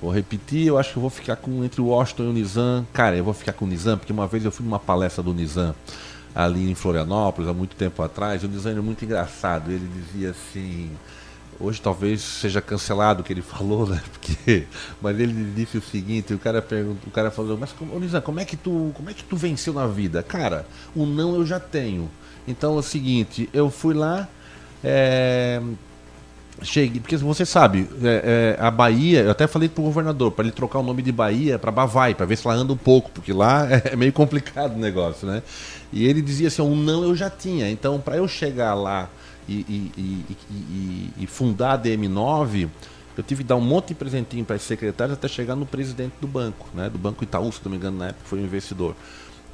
Vou 0.00 0.12
repetir, 0.12 0.66
eu 0.66 0.78
acho 0.78 0.92
que 0.92 0.96
eu 0.96 1.00
vou 1.00 1.10
ficar 1.10 1.34
com 1.36 1.64
entre 1.64 1.80
o 1.80 1.86
Washington 1.86 2.24
e 2.24 2.26
o 2.28 2.32
Nizam. 2.32 2.86
Cara, 2.92 3.16
eu 3.16 3.24
vou 3.24 3.34
ficar 3.34 3.52
com 3.52 3.64
o 3.64 3.68
Nizam, 3.68 3.98
porque 3.98 4.12
uma 4.12 4.28
vez 4.28 4.44
eu 4.44 4.52
fui 4.52 4.64
numa 4.64 4.78
palestra 4.78 5.22
do 5.24 5.34
Nizam 5.34 5.74
ali 6.34 6.70
em 6.70 6.74
Florianópolis, 6.74 7.50
há 7.50 7.52
muito 7.52 7.74
tempo 7.74 8.00
atrás, 8.00 8.42
e 8.42 8.46
o 8.46 8.48
Nizam 8.48 8.72
era 8.72 8.82
muito 8.82 9.04
engraçado. 9.04 9.72
Ele 9.72 9.88
dizia 9.92 10.30
assim. 10.30 10.90
Hoje 11.60 11.80
talvez 11.80 12.20
seja 12.20 12.60
cancelado 12.60 13.20
o 13.20 13.24
que 13.24 13.32
ele 13.32 13.42
falou, 13.42 13.86
né? 13.86 14.00
Porque, 14.12 14.66
mas 15.02 15.18
ele 15.18 15.52
disse 15.54 15.78
o 15.78 15.82
seguinte, 15.82 16.32
o 16.32 16.38
cara 16.38 16.62
perguntou, 16.62 17.08
o 17.08 17.10
cara 17.10 17.30
falou, 17.30 17.58
mas 17.58 17.74
Nizam, 18.00 18.20
como 18.20 18.38
é 18.38 18.44
que 18.44 18.56
tu, 18.56 18.92
como 18.94 19.10
é 19.10 19.14
que 19.14 19.24
tu 19.24 19.36
venceu 19.36 19.72
na 19.72 19.86
vida? 19.86 20.22
Cara, 20.22 20.66
o 20.94 21.04
não 21.04 21.34
eu 21.34 21.44
já 21.44 21.58
tenho. 21.58 22.08
Então 22.46 22.76
é 22.76 22.78
o 22.78 22.82
seguinte, 22.82 23.48
eu 23.52 23.70
fui 23.70 23.92
lá, 23.92 24.28
é, 24.82 25.60
Cheguei, 26.62 27.00
porque 27.00 27.16
você 27.16 27.46
sabe, 27.46 27.88
é, 28.02 28.56
é, 28.58 28.64
a 28.64 28.68
Bahia, 28.68 29.20
eu 29.20 29.30
até 29.30 29.46
falei 29.46 29.68
pro 29.68 29.84
governador 29.84 30.32
para 30.32 30.44
ele 30.44 30.52
trocar 30.52 30.80
o 30.80 30.82
nome 30.82 31.02
de 31.02 31.12
Bahia 31.12 31.56
para 31.56 31.70
Bavai, 31.70 32.16
para 32.16 32.26
ver 32.26 32.36
se 32.36 32.48
lá 32.48 32.54
anda 32.54 32.72
um 32.72 32.76
pouco, 32.76 33.10
porque 33.12 33.32
lá 33.32 33.68
é 33.84 33.94
meio 33.94 34.12
complicado 34.12 34.74
o 34.74 34.78
negócio, 34.78 35.26
né? 35.26 35.42
E 35.92 36.04
ele 36.04 36.20
dizia 36.20 36.48
assim: 36.48 36.62
um 36.62 36.74
não 36.74 37.04
eu 37.04 37.14
já 37.14 37.30
tinha, 37.30 37.70
então 37.70 38.00
para 38.00 38.16
eu 38.16 38.26
chegar 38.26 38.74
lá 38.74 39.08
e, 39.48 39.92
e, 40.50 41.12
e, 41.18 41.26
fundar 41.26 41.72
a 41.72 41.78
DM9, 41.78 42.68
eu 43.16 43.22
tive 43.22 43.42
que 43.42 43.48
dar 43.48 43.56
um 43.56 43.60
monte 43.60 43.88
de 43.88 43.94
presentinho 43.94 44.44
para 44.44 44.56
os 44.56 44.62
secretários 44.62 45.16
até 45.16 45.26
chegar 45.26 45.56
no 45.56 45.66
presidente 45.66 46.14
do 46.20 46.26
banco, 46.26 46.66
né? 46.74 46.88
Do 46.88 46.98
Banco 46.98 47.24
Itaú, 47.24 47.50
se 47.50 47.60
não 47.64 47.70
me 47.72 47.78
engano, 47.78 47.98
na 47.98 48.08
época 48.08 48.24
foi 48.24 48.38
um 48.40 48.44
investidor. 48.44 48.94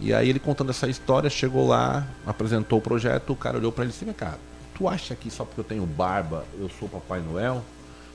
E 0.00 0.12
aí 0.12 0.28
ele 0.28 0.38
contando 0.38 0.70
essa 0.70 0.88
história, 0.88 1.30
chegou 1.30 1.66
lá, 1.66 2.06
apresentou 2.26 2.78
o 2.78 2.82
projeto, 2.82 3.32
o 3.32 3.36
cara 3.36 3.58
olhou 3.58 3.70
para 3.70 3.84
ele 3.84 3.92
e 3.92 3.98
disse: 3.98 4.12
cara 4.14 4.38
tu 4.74 4.88
acha 4.88 5.14
que 5.14 5.30
só 5.30 5.44
porque 5.44 5.60
eu 5.60 5.64
tenho 5.64 5.86
barba 5.86 6.44
eu 6.58 6.68
sou 6.78 6.88
Papai 6.88 7.20
Noel? 7.20 7.62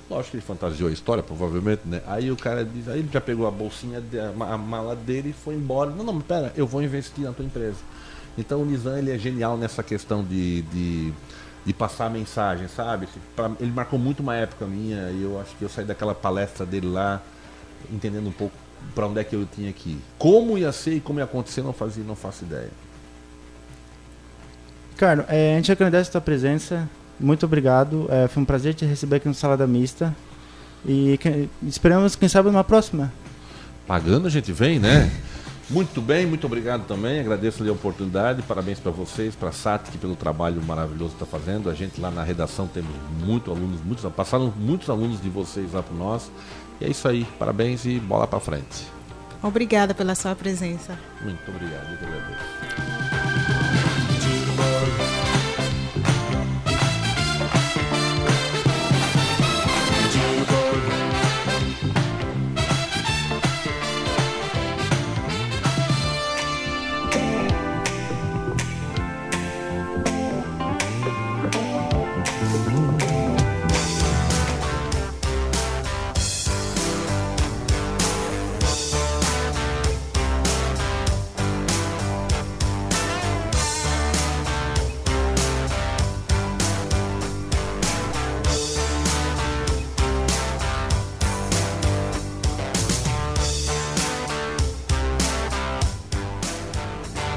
Lógico 0.10 0.32
que 0.32 0.38
ele 0.38 0.44
fantasiou 0.44 0.90
a 0.90 0.92
história, 0.92 1.22
provavelmente, 1.22 1.84
né? 1.86 2.02
Aí 2.08 2.32
o 2.32 2.36
cara 2.36 2.66
diz, 2.66 2.88
aí 2.88 2.98
ele 3.00 3.10
já 3.14 3.22
pegou 3.22 3.48
a 3.48 3.52
bolsinha, 3.52 4.04
a, 4.40 4.58
mala 4.58 4.96
dele 4.96 5.30
e 5.30 5.34
foi 5.34 5.54
embora. 5.54 5.92
Não, 5.92 6.04
não, 6.04 6.20
pera, 6.20 6.52
eu 6.56 6.66
vou 6.66 6.82
investir 6.82 7.26
na 7.26 7.32
tua 7.32 7.46
empresa. 7.46 7.78
Então 8.36 8.64
o 8.64 8.66
Nizam 8.66 8.98
ele 8.98 9.12
é 9.12 9.20
genial 9.20 9.56
nessa 9.56 9.84
questão 9.84 10.24
de, 10.24 10.64
de, 10.64 11.14
de 11.66 11.74
passar 11.74 12.06
a 12.06 12.10
mensagem, 12.10 12.68
sabe? 12.68 13.08
Pra, 13.36 13.52
ele 13.60 13.72
marcou 13.72 14.00
muito 14.00 14.22
uma 14.22 14.36
época 14.36 14.66
minha 14.66 15.10
e 15.12 15.24
eu 15.24 15.40
acho 15.40 15.56
que 15.56 15.64
eu 15.64 15.70
saí 15.70 15.86
daquela 15.86 16.16
palestra 16.16 16.66
dele 16.66 16.88
lá 16.88 17.22
entendendo 17.92 18.28
um 18.28 18.32
pouco 18.32 18.56
para 18.96 19.08
onde 19.08 19.20
é 19.20 19.24
que 19.24 19.36
eu 19.36 19.46
tinha 19.46 19.72
que 19.72 19.92
ir. 19.92 20.02
Como 20.18 20.58
ia 20.58 20.72
ser 20.72 20.96
e 20.96 21.00
como 21.00 21.20
ia 21.20 21.26
acontecer, 21.26 21.62
não 21.62 21.74
fazia, 21.74 22.04
não 22.04 22.16
faço 22.16 22.44
ideia. 22.46 22.70
Ricardo, 24.92 25.26
é, 25.28 25.54
a 25.54 25.56
gente 25.58 25.72
agradece 25.72 26.10
a 26.10 26.12
tua 26.14 26.22
presença. 26.22 26.90
Muito 27.20 27.46
obrigado. 27.46 28.08
É, 28.10 28.28
foi 28.28 28.44
um 28.44 28.46
prazer 28.46 28.74
te 28.74 28.86
receber 28.86 29.18
aqui 29.18 29.28
no 29.28 29.34
Salada 29.34 29.68
Mista. 29.68 30.16
E 30.86 31.18
que, 31.18 31.50
esperamos, 31.68 32.16
quem 32.16 32.30
sabe, 32.30 32.50
numa 32.50 32.64
próxima. 32.64 33.12
Pagando 33.86 34.28
a 34.28 34.30
gente 34.30 34.52
vem, 34.52 34.80
né? 34.80 35.12
Muito 35.70 36.02
bem, 36.02 36.26
muito 36.26 36.48
obrigado 36.48 36.88
também. 36.88 37.20
Agradeço 37.20 37.68
a 37.68 37.72
oportunidade. 37.72 38.42
Parabéns 38.42 38.80
para 38.80 38.92
vocês, 38.92 39.36
para 39.36 39.50
a 39.50 39.52
SATIC 39.52 40.00
pelo 40.00 40.16
trabalho 40.16 40.62
maravilhoso 40.64 41.16
que 41.16 41.24
está 41.24 41.38
fazendo. 41.38 41.70
A 41.70 41.76
gente 41.76 42.02
lá 42.02 42.10
na 42.10 42.24
redação 42.24 42.68
temos 42.68 42.92
muitos 43.24 43.56
alunos, 43.56 43.80
muitos, 43.82 44.12
passaram 44.12 44.52
muitos 44.58 44.90
alunos 44.90 45.22
de 45.22 45.30
vocês 45.30 45.72
lá 45.74 45.84
para 45.84 45.96
nós. 45.96 46.32
E 46.82 46.86
é 46.86 46.90
isso 46.90 47.08
aí. 47.08 47.24
Parabéns 47.38 47.86
e 47.86 48.00
bola 48.00 48.26
para 48.26 48.40
frente. 48.40 48.88
Obrigada 49.44 49.94
pela 49.94 50.16
sua 50.16 50.36
presença. 50.36 50.98
Muito 51.22 51.50
obrigado. 51.50 51.92
Eu 51.92 51.98
que 51.98 52.06
agradeço. 52.06 52.99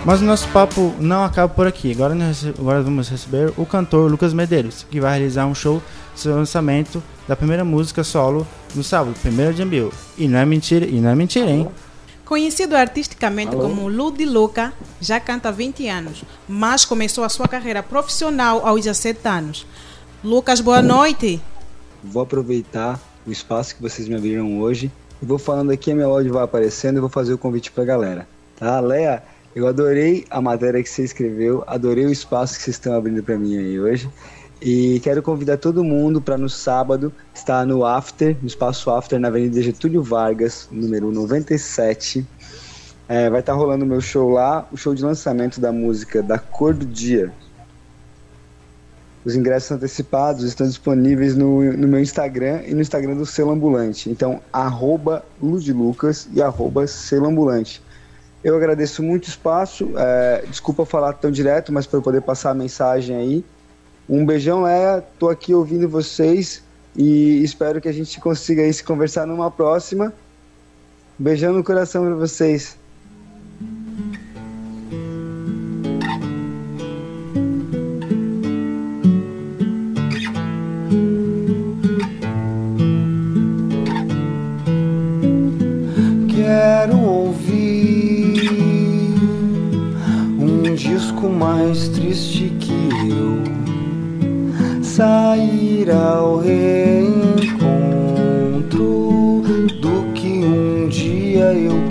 Mas 0.05 0.21
o 0.21 0.25
nosso 0.25 0.49
papo 0.49 0.93
não 0.99 1.23
acaba 1.23 1.53
por 1.53 1.65
aqui. 1.65 1.93
Agora, 1.93 2.13
nós, 2.13 2.45
agora 2.45 2.83
vamos 2.83 3.09
receber 3.09 3.53
o 3.57 3.65
cantor 3.65 4.11
Lucas 4.11 4.35
Medeiros, 4.35 4.85
que 4.91 5.01
vai 5.01 5.17
realizar 5.17 5.47
um 5.47 5.55
show 5.55 5.81
seu 6.17 6.35
lançamento 6.35 7.01
da 7.29 7.37
primeira 7.37 7.65
música 7.65 8.03
solo 8.03 8.45
no 8.75 8.83
sábado, 8.83 9.15
1 9.25 9.53
de 9.53 9.63
abril. 9.63 9.93
E 10.19 10.27
não 10.27 10.41
é 10.41 10.45
mentira, 10.45 10.85
e 10.85 11.01
não 11.01 11.11
é 11.11 11.15
mentira, 11.15 11.49
hein? 11.49 11.69
Conhecido 12.25 12.75
artisticamente 12.75 13.55
Alô? 13.55 13.69
como 13.69 13.89
Ludi 13.89 14.25
Luca, 14.25 14.73
já 15.01 15.21
canta 15.21 15.51
há 15.51 15.53
20 15.53 15.89
anos, 15.89 16.25
mas 16.49 16.85
começou 16.85 17.23
a 17.23 17.29
sua 17.29 17.47
carreira 17.47 17.81
profissional 17.81 18.67
aos 18.67 18.83
17 18.83 19.29
anos. 19.29 19.67
Lucas, 20.25 20.61
boa 20.61 20.83
noite. 20.83 21.41
Vou 22.03 22.23
aproveitar 22.23 22.99
o 23.25 23.31
espaço 23.31 23.77
que 23.77 23.83
vocês 23.83 24.09
me 24.09 24.17
abriram 24.17 24.61
hoje 24.61 24.91
e 25.23 25.25
vou 25.25 25.39
falando 25.39 25.71
aqui, 25.71 25.93
a 25.93 25.95
minha 25.95 26.07
áudio 26.07 26.33
vai 26.33 26.43
aparecendo 26.43 26.97
e 26.97 27.01
vou 27.01 27.09
fazer 27.09 27.33
o 27.33 27.39
convite 27.39 27.71
pra 27.71 27.85
galera. 27.85 28.27
Tá, 28.57 28.81
Leia? 28.81 29.23
Eu 29.55 29.67
adorei 29.67 30.25
a 30.31 30.41
matéria 30.41 30.83
que 30.83 30.89
você 30.89 31.05
escreveu, 31.05 31.63
adorei 31.67 32.07
o 32.07 32.11
espaço 32.11 32.57
que 32.57 32.63
vocês 32.63 32.77
estão 32.77 32.95
abrindo 32.95 33.23
para 33.23 33.37
mim 33.37 33.59
aí 33.59 33.79
hoje. 33.79 34.09
E 34.63 34.99
quero 35.01 35.23
convidar 35.23 35.59
todo 35.59 35.85
mundo 35.85 36.23
para 36.23 36.39
no 36.39 36.49
sábado 36.49 37.13
estar 37.35 37.67
no 37.67 37.85
After, 37.85 38.35
no 38.41 38.47
espaço 38.47 38.91
After, 38.91 39.19
na 39.19 39.29
Avenida 39.29 39.61
Getúlio 39.61 40.03
Vargas, 40.03 40.69
número 40.71 41.11
97. 41.13 42.27
É, 43.09 43.29
vai 43.29 43.41
estar 43.41 43.53
tá 43.53 43.59
rolando 43.59 43.85
o 43.85 43.89
meu 43.89 44.01
show 44.01 44.31
lá, 44.31 44.67
o 44.73 44.77
show 44.77 44.95
de 44.95 45.03
lançamento 45.03 45.61
da 45.61 45.71
música 45.71 46.23
Da 46.23 46.39
Cor 46.39 46.73
do 46.73 46.87
Dia. 46.87 47.31
Os 49.25 49.37
ingressos 49.37 49.71
antecipados 49.71 50.45
estão 50.45 50.67
disponíveis 50.67 51.37
no, 51.37 51.73
no 51.77 51.87
meu 51.87 52.01
Instagram 52.01 52.63
e 52.67 52.73
no 52.73 52.81
Instagram 52.81 53.17
do 53.17 53.27
Selo 53.27 53.51
Ambulante. 53.51 54.09
Então, 54.09 54.41
arroba 54.51 55.23
Ludilucas 55.43 56.27
e 56.33 56.41
arroba 56.41 56.87
Selo 56.87 57.27
Ambulante. 57.27 57.82
Eu 58.43 58.57
agradeço 58.57 59.03
muito 59.03 59.27
o 59.27 59.29
espaço. 59.29 59.93
É, 59.97 60.45
desculpa 60.49 60.85
falar 60.85 61.13
tão 61.15 61.31
direto, 61.31 61.73
mas 61.73 61.87
para 61.87 61.99
eu 61.99 62.03
poder 62.03 62.23
passar 62.23 62.51
a 62.51 62.55
mensagem 62.55 63.17
aí. 63.17 63.45
Um 64.09 64.27
beijão, 64.27 64.63
Leia. 64.65 65.03
Tô 65.19 65.29
aqui 65.29 65.55
ouvindo 65.55 65.89
vocês 65.89 66.63
e 66.97 67.43
espero 67.43 67.81
que 67.81 67.89
a 67.89 67.93
gente 67.93 68.21
consiga 68.21 68.63
aí 68.63 68.73
se 68.73 68.83
conversar 68.83 69.27
numa 69.27 69.51
próxima. 69.51 70.13
Beijão 71.19 71.53
no 71.53 71.63
coração 71.63 72.05
para 72.05 72.15
vocês. 72.15 72.77
Quero 86.29 86.99
ouvir 86.99 87.52
disco 91.23 91.29
mais 91.29 91.89
triste 91.89 92.53
que 92.59 92.73
eu. 93.09 93.43
Sair 94.83 95.91
ao 95.91 96.39
reencontro 96.39 97.63
do 99.81 100.13
que 100.15 100.29
um 100.29 100.89
dia 100.89 101.55
eu 101.55 101.82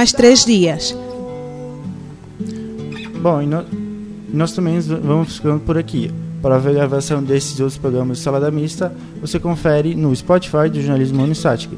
mais 0.00 0.12
três 0.14 0.46
dias. 0.46 0.96
Bom, 3.20 3.42
e 3.42 3.46
no- 3.46 3.66
nós 4.32 4.52
também 4.52 4.80
vamos 4.80 5.36
ficando 5.36 5.60
por 5.60 5.76
aqui. 5.76 6.10
Para 6.40 6.56
ver 6.56 6.70
a 6.70 6.72
gravação 6.72 7.22
desses 7.22 7.60
outros 7.60 7.76
programas 7.76 8.16
de 8.16 8.22
Salada 8.24 8.50
Mista, 8.50 8.90
você 9.20 9.38
confere 9.38 9.94
no 9.94 10.16
Spotify 10.16 10.70
do 10.72 10.80
Jornalismo 10.80 11.22
Unisat. 11.22 11.68